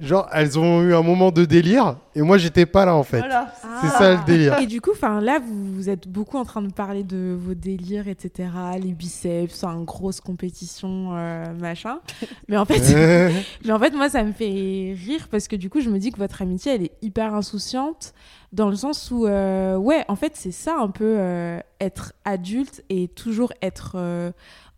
[0.02, 3.20] genre, elles ont eu un moment de délire et moi j'étais pas là en fait.
[3.20, 3.54] Voilà.
[3.82, 4.60] C'est ça le délire.
[4.60, 7.54] Et du coup, enfin là, vous, vous êtes beaucoup en train de parler de vos
[7.54, 8.50] délires, etc.
[8.82, 12.00] Les biceps, une grosse compétition, euh, machin.
[12.48, 12.80] Mais en fait,
[13.66, 16.12] mais en fait, moi, ça me fait rire parce que du coup, je me dis
[16.12, 18.14] que votre amitié, elle est hyper insouciante
[18.52, 22.84] dans le sens où, euh, ouais, en fait, c'est ça un peu euh, être adulte
[22.90, 24.32] et toujours être euh,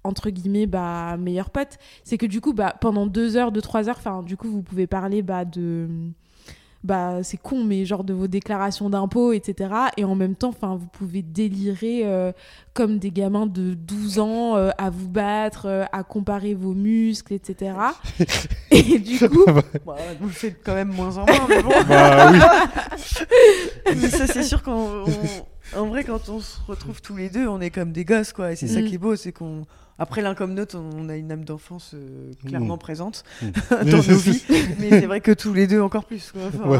[0.04, 1.78] entre guillemets bah meilleur pote.
[2.04, 4.62] C'est que du coup, bah pendant deux heures, deux trois heures, enfin, du coup, vous
[4.64, 5.88] pouvez parler bah de
[6.84, 10.76] bah c'est con mais genre de vos déclarations d'impôts etc et en même temps enfin
[10.76, 12.32] vous pouvez délirer euh,
[12.74, 17.36] comme des gamins de 12 ans euh, à vous battre euh, à comparer vos muscles
[17.36, 17.74] etc
[18.72, 19.46] et du coup
[19.86, 21.70] Bah, vous le faites quand même moins en moins, mais bon.
[21.88, 22.40] bah oui.
[24.02, 25.06] Mais ça, c'est sûr qu'en on-
[25.76, 28.52] en vrai, quand on se retrouve tous les deux, on est comme des gosses, quoi.
[28.52, 28.86] Et c'est ça Mm.
[28.86, 29.66] qui est beau, c'est qu'on.
[30.00, 32.80] Après, l'un comme l'autre, on a une âme d'enfance euh, clairement Mm.
[32.80, 33.50] présente Mm.
[33.92, 34.44] dans nos vies.
[34.80, 36.42] Mais c'est vrai que tous les deux, encore plus, quoi.
[36.48, 36.80] Enfin, Ouais.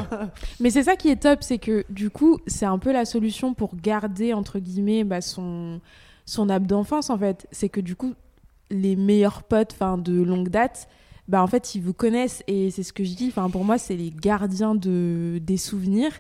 [0.60, 3.54] Mais c'est ça qui est top, c'est que du coup, c'est un peu la solution
[3.54, 5.80] pour garder, entre guillemets, bah, son,
[6.26, 7.48] son âme d'enfance, en fait.
[7.52, 8.14] C'est que du coup,
[8.72, 10.88] les meilleurs potes enfin, de longue date,
[11.32, 12.44] bah, en fait, ils vous connaissent.
[12.48, 16.12] Et c'est ce que je dis, enfin, pour moi, c'est les gardiens de, des souvenirs.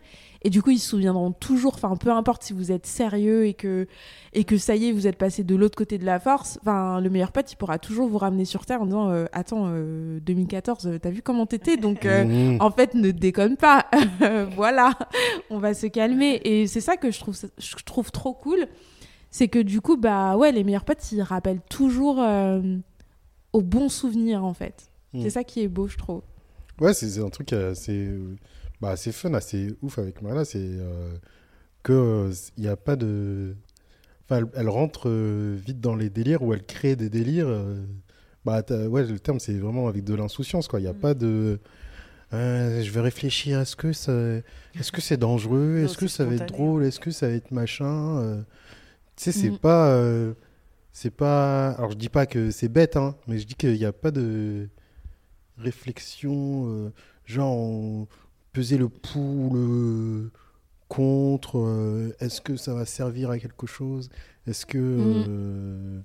[0.44, 3.54] Et du coup, ils se souviendront toujours, enfin, peu importe si vous êtes sérieux et
[3.54, 3.88] que,
[4.34, 7.00] et que ça y est, vous êtes passé de l'autre côté de la force, enfin,
[7.02, 10.20] le meilleur pote, il pourra toujours vous ramener sur Terre en disant euh, Attends, euh,
[10.22, 11.76] 2014, euh, t'as vu comment t'étais?
[11.78, 12.58] Donc, euh, Mmh.
[12.62, 13.86] en fait, ne déconne pas.
[14.56, 14.94] voilà,
[15.50, 16.40] on va se calmer.
[16.46, 18.66] Et c'est ça que je trouve, je trouve trop cool.
[19.30, 22.62] C'est que du coup, bah ouais, les meilleurs potes, ils rappellent toujours euh,
[23.54, 24.91] aux bons souvenirs, en fait.
[25.14, 25.22] Mm.
[25.24, 26.22] C'est ça qui est beau, je trouve.
[26.80, 28.10] Ouais, c'est un truc assez,
[28.80, 31.14] bah, assez fun, assez ouf avec Marina, c'est euh,
[31.84, 33.56] que il n'y a pas de,
[34.26, 37.48] enfin, elle, elle rentre euh, vite dans les délires ou elle crée des délires.
[37.50, 37.82] euh,
[38.46, 40.80] bah, ouais, le terme c'est vraiment avec de l'insouciance, quoi.
[40.80, 41.00] Il n'y a Mm.
[41.00, 41.60] pas de,
[42.34, 43.60] euh, je vais réfléchir.
[43.60, 44.14] Est-ce que ça,
[44.74, 45.78] est-ce que c'est dangereux?
[45.84, 46.86] Est-ce que ça va être drôle?
[46.86, 48.42] Est-ce que ça va être machin euh,
[49.18, 49.58] Tu sais, c'est Mm.
[49.60, 50.34] pas, euh,
[50.94, 51.72] c'est pas.
[51.74, 54.10] Alors je dis pas que c'est bête, hein, mais je dis qu'il n'y a pas
[54.12, 54.68] de
[55.62, 56.92] réflexion, euh,
[57.26, 58.08] genre on-
[58.54, 60.30] peser le pour, le
[60.90, 64.10] contre, euh, est-ce que ça va servir à quelque chose?
[64.48, 65.26] Est-ce que, Mm.
[65.30, 66.00] euh,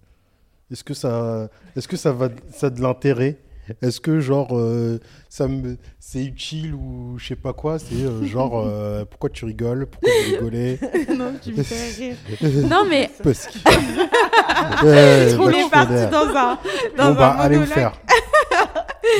[0.70, 3.38] est-ce que ça, est-ce que ça va, ça a de l'intérêt?
[3.82, 7.80] Est-ce que genre euh, ça me c'est utile ou je sais pas quoi?
[7.80, 9.86] C'est euh, genre euh, pourquoi tu rigoles?
[9.86, 10.78] Pourquoi tu rigolais?
[11.18, 12.16] Non, tu me fais rire.
[12.70, 13.58] non, mais Parce que.
[15.40, 16.58] On est parti dans un,
[16.96, 17.74] dans Bon bah allez monologue.
[17.74, 18.00] faire.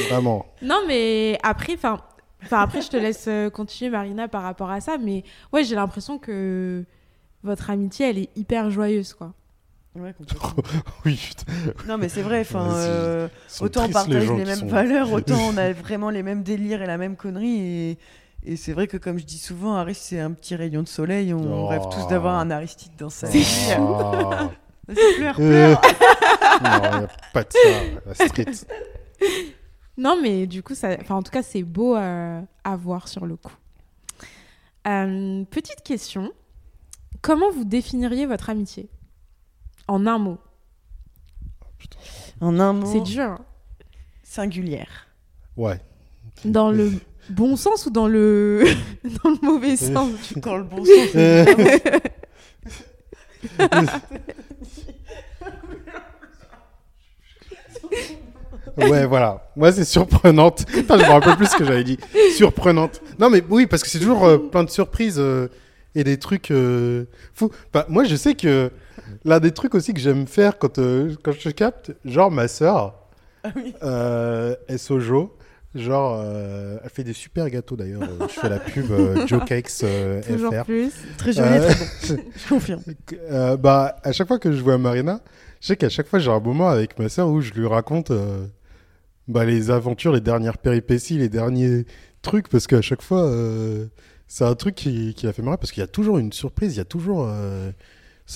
[0.09, 0.47] Vraiment.
[0.63, 2.01] Non, mais après, enfin,
[2.45, 4.97] enfin après, je te laisse euh, continuer, Marina, par rapport à ça.
[4.99, 6.85] Mais ouais, j'ai l'impression que
[7.43, 9.33] votre amitié, elle est hyper joyeuse, quoi.
[9.95, 10.15] Ouais.
[11.07, 11.19] Oui.
[11.29, 11.53] putain.
[11.89, 12.41] non, mais c'est vrai.
[12.41, 13.29] Enfin, euh,
[13.61, 16.83] autant on les partage les, mêmes sont- valeurs, autant on a vraiment les mêmes délires
[16.83, 17.61] et la même connerie.
[17.61, 17.99] Et,
[18.45, 21.33] et c'est vrai que, comme je dis souvent, Aris, c'est un petit rayon de soleil.
[21.33, 21.67] On Oh.
[21.69, 23.69] rêve tous d'avoir un Aristide dans sa C'est vie.
[23.79, 24.51] Ah.
[24.89, 25.81] Vas-y, pleure, Euh, pleure.
[26.63, 26.69] non,
[27.01, 27.59] y a pas de ça,
[28.07, 28.45] la street.
[29.99, 33.25] Non, mais du coup, ça, enfin, en tout cas, c'est beau euh, à voir sur
[33.27, 33.53] le coup.
[34.87, 36.31] Euh, petite question.
[37.23, 38.89] Comment vous définiriez votre amitié?
[39.89, 40.39] En un mot.
[42.41, 43.25] En un mot, C'est dur.
[43.25, 43.39] hein.
[44.23, 45.07] singulière.
[45.57, 45.81] Ouais.
[46.45, 46.93] Dans le
[47.31, 48.65] bon sens ou dans le,
[49.25, 50.33] dans le mauvais sens?
[50.37, 51.15] Dans le bon sens.
[51.17, 52.01] Euh, évidemment.
[58.77, 59.51] Ouais, voilà.
[59.57, 60.67] Moi, c'est surprenante.
[60.73, 61.99] Putain, je me rappelle plus ce que j'avais dit.
[62.37, 63.01] Surprenante.
[63.19, 65.49] Non, mais oui, parce que c'est toujours euh, plein de surprises euh,
[65.95, 67.05] et des trucs euh,
[67.35, 67.51] fous.
[67.73, 68.71] Bah, moi, je sais que
[69.25, 72.95] l'un des trucs aussi que j'aime faire quand, euh, quand je capte, genre ma sœur,
[73.45, 73.49] Ah
[73.83, 75.33] euh, Sojo.
[75.75, 78.01] Genre, euh, elle fait des super gâteaux d'ailleurs.
[78.03, 79.85] Euh, Je fais la pub euh, Joe Cakes
[80.27, 80.65] Toujours FR.
[80.65, 80.91] plus.
[81.19, 82.23] Très joli, très bon.
[82.35, 82.81] Je confirme.
[83.59, 85.21] Bah, à chaque fois que je vois Marina,
[85.61, 88.11] je sais qu'à chaque fois j'ai un moment avec ma sœur où je lui raconte
[89.29, 91.85] bah, les aventures, les dernières péripéties, les derniers
[92.23, 93.87] trucs, parce qu'à chaque fois, euh,
[94.29, 96.75] c'est un truc qui, qui la fait marrer, parce qu'il y a toujours une surprise,
[96.75, 97.27] il y a toujours.
[97.29, 97.71] euh,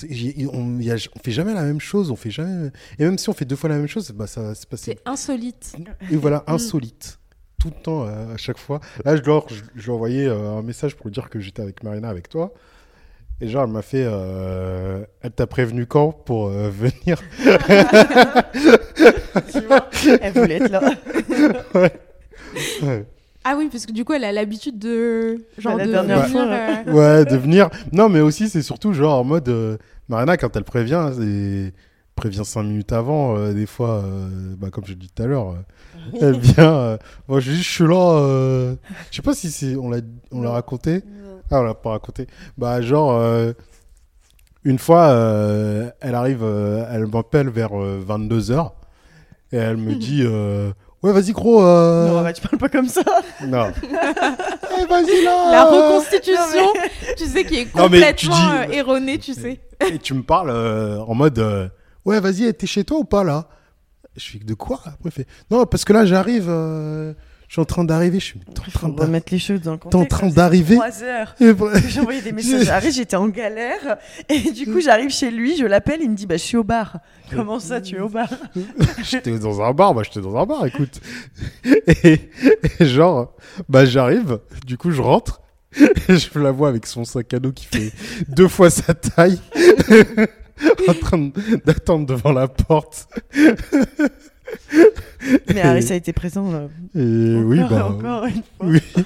[0.03, 2.71] y- on, y a- on fait jamais la même chose, on fait jamais.
[2.99, 4.97] Et même si on fait deux fois la même chose, bah, ça c'est passé.
[4.97, 5.75] C'est insolite.
[6.11, 6.51] Et voilà, Mm.
[6.53, 7.17] insolite.
[7.59, 8.79] Tout le temps, à chaque fois.
[9.05, 12.09] Là, je lui ai envoyé euh, un message pour lui dire que j'étais avec Marina,
[12.09, 12.53] avec toi.
[13.41, 14.03] Et genre, elle m'a fait.
[14.05, 17.17] euh, elle t'a prévenu quand pour euh, venir?
[19.51, 19.89] Tu vois,
[20.21, 20.81] elle voulait être là.
[22.83, 23.05] Ouais.
[23.45, 25.37] Ah oui, parce que du coup, elle a l'habitude de.
[25.57, 27.69] Genre Bah, la de dernière venir, fois, euh, Ouais, de venir.
[27.93, 29.47] Non, mais aussi, c'est surtout genre en mode.
[29.49, 29.77] euh,
[30.09, 31.73] Marina, quand elle prévient, c'est
[32.15, 34.27] prévient cinq minutes avant, euh, des fois, euh,
[34.57, 36.75] bah, comme je l'ai dit tout à l'heure, euh, elle vient.
[36.75, 36.97] euh,
[37.29, 38.17] moi, je dis, je suis là.
[38.19, 38.75] euh,
[39.09, 39.97] Je sais pas si on l'a,
[40.31, 40.53] on l'a Non.
[40.53, 41.01] raconté.
[41.51, 42.27] Ah, on l'a pas raconté.
[42.57, 43.51] Bah, genre, euh,
[44.63, 48.71] une fois, euh, elle arrive, euh, elle m'appelle vers 22h
[49.51, 50.71] et elle me dit euh,
[51.03, 51.63] Ouais, vas-y, gros.
[51.63, 53.01] euh, Non, arrête, tu parles pas comme ça.
[53.45, 53.71] Non.
[54.79, 55.51] Eh, vas-y, là.
[55.51, 56.71] La reconstitution,
[57.17, 59.59] tu sais, qui est tu complètement dis- euh, erronée, tu sais.
[59.91, 61.67] Et tu me parles euh, en mode euh,
[62.05, 63.49] Ouais, vas-y, t'es chez toi ou pas là?
[64.15, 64.79] Je fais De quoi?
[64.85, 66.45] Après, fait Non, parce que là, j'arrive.
[67.51, 68.21] Je suis en train d'arriver.
[68.21, 70.09] Je suis en train d'arriver remettre les choses dans le T'es en contexte.
[70.17, 71.35] train d'arriver heures.
[71.89, 73.97] J'ai envoyé des messages à Harry, j'étais en galère.
[74.29, 76.63] Et du coup, j'arrive chez lui, je l'appelle, il me dit Bah, je suis au
[76.63, 76.99] bar.
[77.29, 78.29] Comment ça, tu es au bar?
[79.03, 81.01] J'étais dans un bar, bah j'étais dans un bar, écoute.
[81.65, 82.19] Et,
[82.79, 83.35] et genre,
[83.67, 85.41] bah j'arrive, du coup je rentre,
[85.77, 87.91] et je la vois avec son sac à dos qui fait
[88.29, 89.39] deux fois sa taille,
[90.87, 91.31] en train de-
[91.65, 93.07] d'attendre devant la porte.
[95.53, 96.51] Mais Harry, ça a été présent.
[96.95, 98.41] euh, Et encore, oui, bah, encore une fois.
[98.61, 98.79] oui,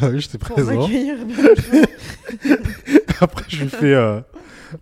[0.00, 0.88] bah oui, j'étais présent.
[3.20, 4.20] Après, je lui fais, euh,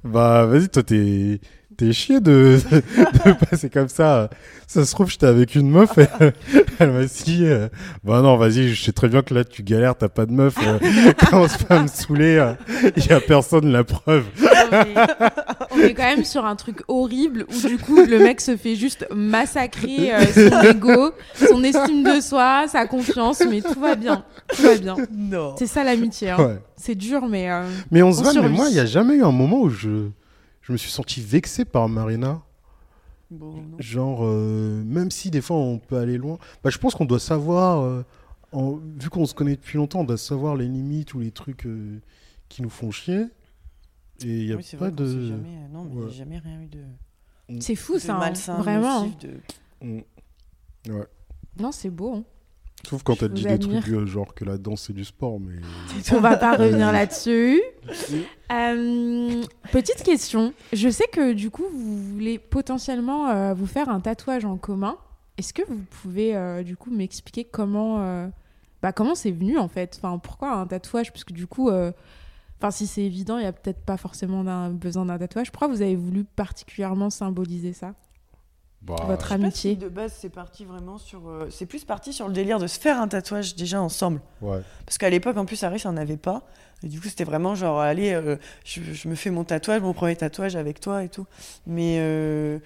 [0.04, 1.40] bah vas-y, toi t'es.
[1.76, 4.30] T'es chier de, de passer comme ça.
[4.66, 6.06] Ça se trouve, j'étais avec une meuf et
[6.78, 7.68] elle m'a dit euh,
[8.02, 10.54] Bah non, vas-y, je sais très bien que là tu galères, t'as pas de meuf.
[10.66, 12.52] euh, commence pas à me saouler.
[12.96, 14.24] Il y a personne, la preuve.
[14.40, 14.94] Non, mais
[15.70, 18.74] On est quand même sur un truc horrible où du coup le mec se fait
[18.76, 24.24] juste massacrer euh, son ego, son estime de soi, sa confiance, mais tout va bien,
[24.56, 24.96] tout va bien.
[25.12, 25.54] Non.
[25.58, 26.30] C'est ça l'amitié.
[26.30, 26.36] hein.
[26.38, 26.58] Ouais.
[26.76, 29.24] C'est dur, mais euh, Mais on se voit, mais moi, il y a jamais eu
[29.24, 30.08] un moment où je,
[30.66, 32.42] je me suis senti vexé par Marina.
[33.30, 33.62] Bon.
[33.78, 37.18] Genre, euh, même si des fois on peut aller loin, bah, je pense qu'on doit
[37.20, 38.04] savoir, euh,
[38.52, 41.66] en- vu qu'on se connaît depuis longtemps, on doit savoir les limites ou les trucs
[41.66, 42.00] euh,
[42.48, 43.26] qui nous font chier.
[44.22, 45.06] Et il y a Oui, pas vrai de.
[45.28, 46.12] jamais, non, mais il n'y a Ouais.
[46.12, 48.18] jamais rien eu de, c'est fou de ça, hein.
[48.20, 49.06] malsain, vraiment.
[49.06, 49.40] de-
[49.86, 50.00] Mm.
[50.90, 51.06] Ouais.
[51.58, 52.14] Non, c'est beau.
[52.16, 52.24] hein.
[52.88, 55.40] Sauf quand Je elle dit des trucs euh, genre que la danse c'est du sport,
[55.40, 55.56] mais.
[56.12, 57.62] On va pas revenir là-dessus.
[58.52, 60.52] Euh, petite question.
[60.72, 64.96] Je sais que du coup, vous voulez potentiellement euh, vous faire un tatouage en commun.
[65.38, 68.30] Est-ce que vous pouvez du coup m'expliquer comment,
[68.82, 69.98] bah, comment c'est venu en fait?
[70.00, 71.10] Enfin, pourquoi un tatouage?
[71.10, 75.06] Parce que du coup, enfin, si c'est évident, il y a peut-être pas forcément besoin
[75.06, 75.50] d'un tatouage.
[75.50, 77.94] Pourquoi vous avez voulu particulièrement symboliser ça?
[78.86, 81.28] Bah, votre amitié si de base, c'est parti vraiment sur.
[81.28, 84.20] euh, c'est plus parti sur le délire de se faire un tatouage déjà ensemble.
[84.42, 84.60] ouais.
[84.84, 86.42] Parce qu'à l'époque, en plus, Harry, ça n'en avait pas.
[86.82, 89.94] Et du coup, c'était vraiment genre, allez, euh, je, je me fais mon tatouage, mon
[89.94, 91.24] premier tatouage avec toi et tout.
[91.66, 92.58] Mais euh,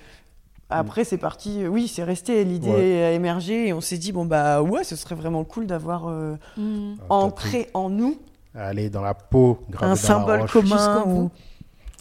[0.71, 1.63] après, c'est parti.
[1.63, 2.43] euh, Oui, c'est resté.
[2.45, 3.05] L'idée Ouais.
[3.05, 6.35] a émergé et on s'est dit, bon, bah ouais, ce serait vraiment cool d'avoir euh,
[6.57, 6.95] Mm.
[7.11, 8.19] Un ancré en nous.
[8.57, 10.53] Allez, dans la peau, gravé un dans la symbole roche.
[10.53, 10.77] commun.
[10.77, 11.31] Jusqu'au ou- bout.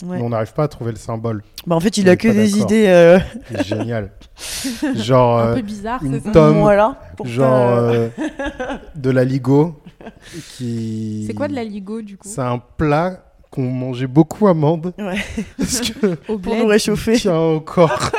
[0.04, 0.18] Ouais.
[0.18, 1.44] Mais on n'arrive pas à trouver le symbole.
[1.66, 2.86] Bah, en fait, il On a que des idées.
[2.88, 3.18] euh,
[3.52, 4.12] C'est génial.
[4.96, 7.00] Genre, Un euh, peu bizarre, une c'est ça Tom, voilà.
[7.18, 8.10] pour genre euh,
[8.96, 9.82] de la ligo.
[10.56, 11.24] Qui...
[11.28, 12.28] C'est quoi de la ligo du coup?
[12.30, 14.94] C'est un plat qu'on mangeait beaucoup à Mende.
[15.00, 15.18] Ouais.
[15.58, 17.14] Parce que Au Pour nous réchauffer.
[17.18, 18.12] tient au corps.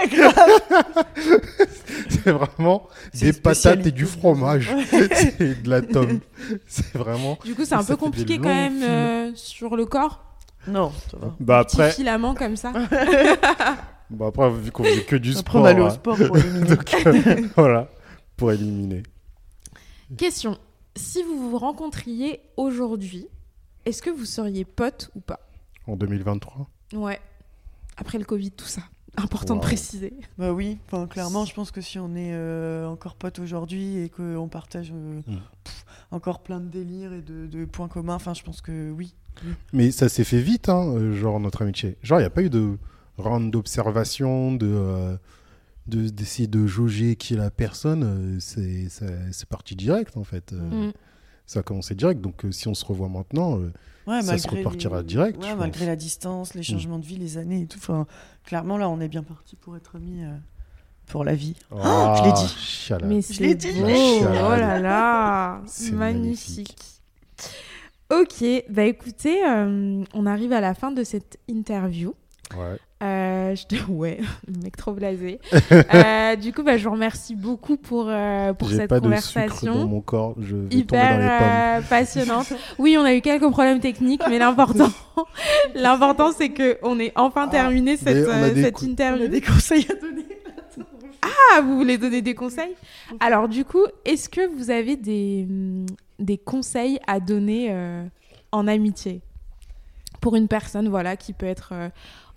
[2.09, 4.71] C'est vraiment C'est des patates et du fromage.
[4.91, 6.21] C'est de la tome.
[6.67, 7.39] C'est vraiment.
[7.45, 10.25] Du coup, c'est un Ça peu compliqué quand même euh, sur le corps.
[10.67, 11.35] Non, ça va.
[11.41, 12.73] Bah Petit après, filament comme ça.
[14.11, 15.63] bah après vu qu'on faisait que du Après, sport.
[15.63, 15.91] on allait au hein.
[15.91, 16.67] sport pour éliminer.
[16.77, 17.89] Donc, euh, voilà,
[18.37, 19.03] pour éliminer.
[20.17, 20.59] Question.
[20.97, 23.29] Si vous vous rencontriez aujourd'hui,
[23.87, 25.41] est-ce que vous seriez potes ou pas?
[25.87, 26.69] En 2023.
[26.95, 27.21] Ouais.
[27.97, 28.83] Après le Covid, tout ça.
[29.17, 30.13] Important de préciser.
[30.39, 34.09] Bah oui, enfin, clairement, je pense que si on est euh, encore potes aujourd'hui et
[34.11, 35.41] qu'on partage euh, Mm.
[35.65, 39.15] pff, encore plein de délires et de, de points communs, enfin, je pense que oui.
[39.73, 41.97] Mais ça s'est fait vite, hein, euh, genre notre amitié.
[42.03, 42.77] Genre, il n'y a pas eu de
[43.19, 45.17] round d'observation, de, euh,
[45.87, 48.03] de- d'essayer de jauger qui est la personne.
[48.05, 50.53] euh, c'est, parti direct, en fait.
[50.53, 50.93] Euh, Mm.
[51.47, 52.21] Ça a commencé direct.
[52.21, 53.59] Donc, si on se revoit maintenant,
[54.07, 55.87] Ouais, Ça se repartira les- direct, ouais, malgré pense.
[55.89, 57.79] la distance, les changements de vie, les années et tout.
[57.79, 58.07] Enfin,
[58.45, 60.33] clairement, là, on est bien parti pour être amis euh,
[61.09, 61.55] pour la vie.
[61.83, 63.07] ah, je l'ai dit.
[63.07, 63.73] Mais Je l'ai c'est dit.
[63.73, 64.45] chialade.
[64.47, 65.61] Oh là là.
[65.67, 66.77] C'est Magnifique.
[68.11, 72.15] Ok, bah écoutez, euh, on arrive à la fin de cette interview.
[72.57, 72.79] Ouais.
[73.03, 73.77] Euh, je te...
[73.91, 75.39] Ouais, le mec trop blasé.
[75.95, 79.05] Euh, du coup, bah, je vous remercie beaucoup pour, euh, pour J'ai cette pas de
[79.17, 79.87] sucre dans conversation.
[79.87, 80.35] mon corps.
[80.39, 80.77] Je vais dans les.
[80.79, 82.53] Hyper euh, passionnante.
[82.79, 84.91] Oui, on a eu quelques problèmes techniques, mais l'important,
[85.75, 88.85] l'important, c'est que on ait enfin Ah, terminé cette, on a euh, des cette cou-
[88.85, 89.29] On a interview.
[89.29, 90.27] des conseils à donner.
[91.55, 92.75] Ah, vous voulez donner des conseils?
[93.21, 95.87] Alors, du coup, est-ce que vous avez des, hum,
[96.19, 98.05] des conseils à donner euh,
[98.53, 99.21] en amitié?
[100.21, 101.89] Pour une personne, voilà, qui peut être euh,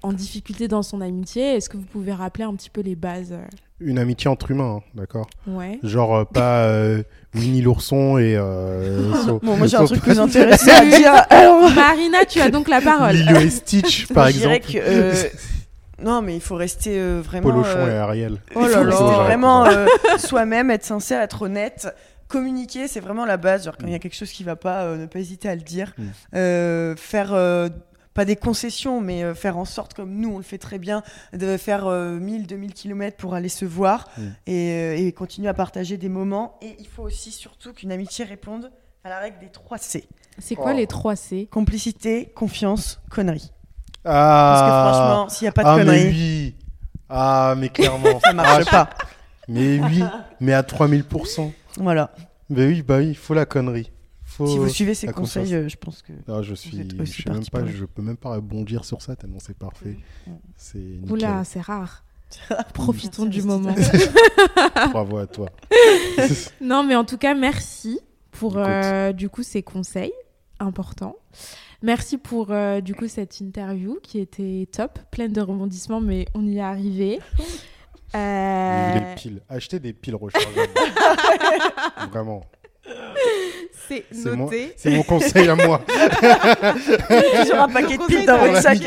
[0.03, 3.31] en difficulté dans son amitié Est-ce que vous pouvez rappeler un petit peu les bases
[3.31, 3.43] euh,
[3.79, 5.27] Une amitié entre humains, hein, d'accord?
[5.47, 5.79] Ouais.
[5.81, 7.01] Genre euh, pas euh,
[7.33, 8.35] Winnie l'ourson et.
[8.37, 9.11] Euh,
[9.41, 11.13] Bon, moi, j'ai un truc plus intéressant à dire.
[11.31, 13.15] Alors, Marina, tu as donc la parole.
[13.15, 14.73] Lilo et Stitch, par je dirais exemple.
[14.73, 15.13] que, euh,
[16.03, 17.49] non, mais il faut rester euh, vraiment.
[17.51, 18.37] Polochon euh, et Ariel.
[18.55, 19.85] Oh là là, vraiment euh,
[20.17, 21.87] soi-même, être sincère, être honnête.
[22.27, 23.65] Communiquer, c'est vraiment la base.
[23.65, 25.55] Genre, quand il y a quelque chose qui va pas, euh, ne pas hésiter à
[25.55, 25.93] le dire.
[25.97, 26.03] Mm.
[26.35, 27.67] Euh, faire, euh,
[28.13, 31.03] pas des concessions, mais euh, faire en sorte, comme nous, on le fait très bien,
[31.33, 34.21] de faire euh, 1000, 2000 km pour aller se voir Mm.
[34.47, 36.57] et, euh, et continuer à partager des moments.
[36.61, 38.71] Et il faut aussi, surtout, qu'une amitié réponde
[39.03, 40.07] à la règle des 3 C.
[40.39, 40.77] C'est quoi Oh.
[40.77, 41.47] les 3 C?
[41.51, 43.51] Complicité, confiance, connerie.
[44.03, 46.55] Parce Ah que franchement, s'il n'y a pas de Ah, mais conneries, oui
[47.09, 48.19] Ah, mais clairement.
[48.19, 48.89] ça marche Ah, pas.
[49.47, 50.03] Mais oui,
[50.39, 51.51] mais à 3000%.
[51.77, 52.11] Voilà.
[52.49, 53.91] Mais oui, bah oui, il faut la connerie.
[54.23, 54.47] Faut...
[54.47, 56.13] Si vous suivez ces conseils, euh, je pense que.
[56.27, 59.15] Ah, je suis, êtes je, sais même pas, je peux même pas rebondir sur ça
[59.15, 59.97] tellement c'est parfait.
[60.25, 60.31] Mm.
[60.55, 61.11] C'est nickel.
[61.11, 62.03] Oula, c'est rare.
[62.73, 63.75] Profitons du moment.
[64.91, 65.49] Bravo à toi.
[66.61, 67.99] Non, mais en tout cas, merci
[68.31, 70.13] pour euh, du coup ces conseils
[70.59, 71.17] importants.
[71.83, 76.45] Merci pour euh, du coup cette interview qui était top, pleine de rebondissements, mais on
[76.45, 77.19] y est arrivé.
[78.13, 79.41] Euh, les piles.
[79.47, 80.73] Achetez des piles rechargeables.
[82.11, 82.43] Vraiment.
[83.87, 84.73] C'est noté.
[84.77, 85.81] c'est mon conseil à moi.
[87.41, 88.79] Toujours un paquet de piles dans votre sac.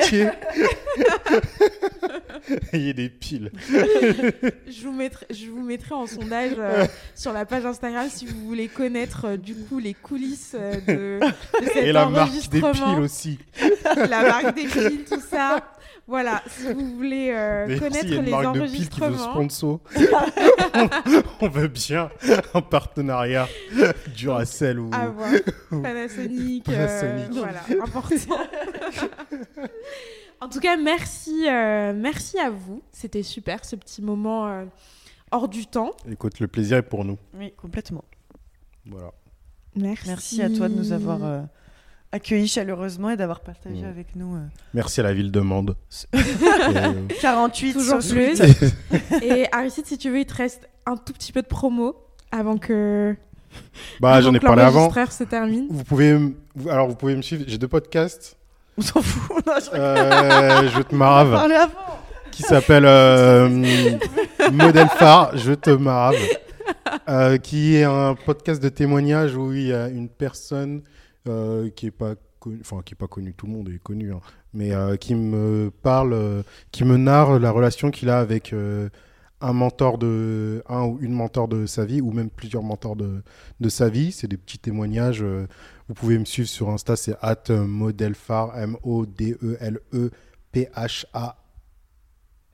[2.73, 3.51] Ayez des piles.
[3.71, 8.41] Je vous mettrai, je vous mettrai en sondage euh, sur la page Instagram si vous
[8.47, 11.21] voulez connaître euh, du coup les coulisses euh, de,
[11.61, 13.39] de cet Et la marque des enregistrement, piles aussi.
[13.97, 15.63] la marque des piles, tout ça.
[16.07, 19.01] Voilà, si vous voulez euh, connaître s'il y a une les marque de piles qui
[19.01, 19.49] veut enregistrements.
[19.49, 19.81] sponsor,
[20.75, 20.89] on,
[21.47, 22.11] on veut bien
[22.53, 23.49] un partenariat
[24.15, 25.31] Duracell ou à voir.
[25.71, 27.39] Panasonic, euh, Panasonic.
[27.39, 28.37] voilà, important.
[30.41, 32.83] en tout cas, merci, euh, merci à vous.
[32.93, 34.65] C'était super ce petit moment euh,
[35.31, 35.93] hors du temps.
[36.11, 37.17] Écoute, le plaisir est pour nous.
[37.33, 38.05] Oui, complètement.
[38.85, 39.11] Voilà.
[39.75, 40.07] Merci.
[40.09, 41.41] Merci à toi de nous avoir euh,
[42.15, 43.89] accueillis chaleureusement et d'avoir partagé Mm.
[43.89, 44.37] avec nous.
[44.37, 44.41] euh,
[44.73, 45.77] Merci à la ville de Mende.
[46.15, 46.19] Et,
[46.77, 48.41] euh, 48 Toujours plus.
[49.23, 51.97] Et Aristide, si tu veux, il te reste un tout petit peu de promo
[52.31, 53.17] avant que
[54.01, 54.91] bah, j'en ai parlé avant.
[54.93, 55.67] se termine.
[55.71, 56.19] Vous pouvez,
[56.69, 57.45] alors vous pouvez me suivre.
[57.47, 58.37] J'ai deux podcasts.
[58.79, 59.45] On s'en fout.
[59.47, 61.35] Non, je Euh, je te marave.
[61.35, 61.69] avant.
[62.33, 63.49] qui s'appelle euh,
[64.53, 66.13] Modèle phare, je te marre.
[67.09, 70.83] Euh, qui est un podcast de témoignage où il y a une personne
[71.29, 74.13] euh, qui est pas connue, enfin qui est pas connue, tout le monde est connu,
[74.13, 74.21] hein,
[74.53, 78.55] mais euh, qui me parle, qui me narre la relation qu'il a avec
[79.41, 83.23] un mentor de un ou une mentor de sa vie ou même plusieurs mentors de,
[83.61, 84.13] de sa vie.
[84.13, 85.23] C'est des petits témoignages.
[85.23, 90.11] vous pouvez me suivre sur Insta, c'est at modelphare M O D E L E
[90.53, 91.37] P H A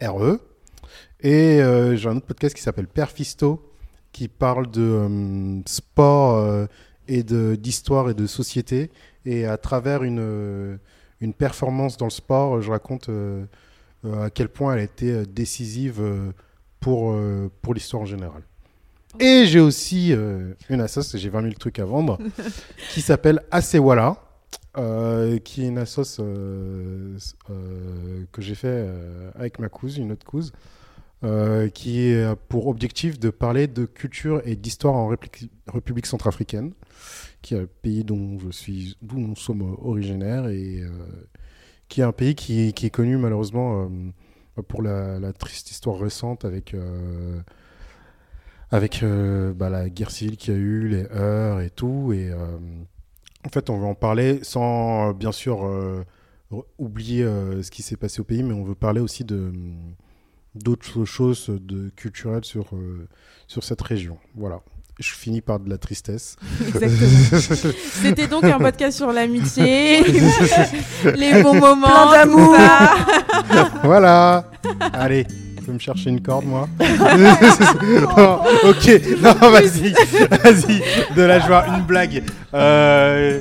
[0.03, 0.41] R E.
[1.21, 1.61] Et
[1.97, 3.71] j'ai un autre podcast qui s'appelle Perfisto
[4.13, 6.67] qui parle de euh, sport euh,
[7.11, 8.91] et d'histoire et de société.
[9.27, 10.77] Et à travers une, euh,
[11.21, 13.11] une performance dans le sport, je raconte
[14.05, 16.03] à quel point elle a été décisive
[16.81, 17.15] pour,
[17.61, 18.43] pour l'histoire en général.
[19.19, 20.15] Et j'ai aussi
[20.71, 22.19] une assoce, j'ai 20 000 trucs à vendre,
[22.91, 24.17] qui s'appelle Asewala,
[24.79, 27.19] euh, qui est une assoce que
[28.39, 28.89] j'ai fait
[29.35, 30.55] avec ma cousine, une autre cousine.
[31.23, 36.73] Euh, qui est pour objectif de parler de culture et d'histoire en République centrafricaine,
[37.43, 40.89] qui est un pays dont je suis, d'où nous sommes originaires et euh,
[41.89, 43.91] qui est un pays qui, est connu malheureusement
[44.57, 46.75] euh, pour la, triste histoire récente avec
[48.71, 52.15] avec bah, la guerre civile qu'il y a eu, les heurts et tout.
[52.15, 55.69] Et en fait, on veut en parler sans bien sûr
[56.79, 59.53] oublier ce qui s'est passé au pays, mais on veut parler aussi de
[60.55, 63.09] d'autres choses de culturelles sur, euh,
[63.47, 64.19] sur cette région.
[64.35, 64.61] Voilà.
[64.99, 66.37] Je finis par de la tristesse.
[66.67, 67.73] Exactement.
[68.03, 70.03] C'était donc un podcast sur l'amitié,
[71.17, 72.55] les bons moments, plein d'amour.
[73.83, 74.45] voilà.
[74.93, 76.69] Allez, tu peux me chercher une corde, moi
[78.65, 79.95] Ok, non, vas-y,
[80.43, 80.83] vas-y,
[81.17, 82.23] de la joie, une blague.
[82.53, 83.39] Euh,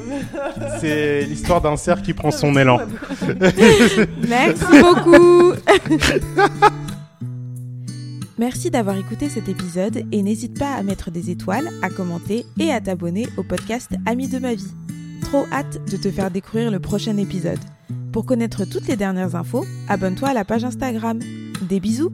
[0.79, 2.79] c'est l'histoire d'un cerf qui prend son élan.
[4.29, 5.55] Merci beaucoup.
[8.39, 12.71] Merci d'avoir écouté cet épisode et n'hésite pas à mettre des étoiles, à commenter et
[12.71, 14.73] à t'abonner au podcast Amis de ma vie.
[15.21, 17.59] Trop hâte de te faire découvrir le prochain épisode.
[18.13, 21.19] Pour connaître toutes les dernières infos, abonne-toi à la page Instagram.
[21.67, 22.13] Des bisous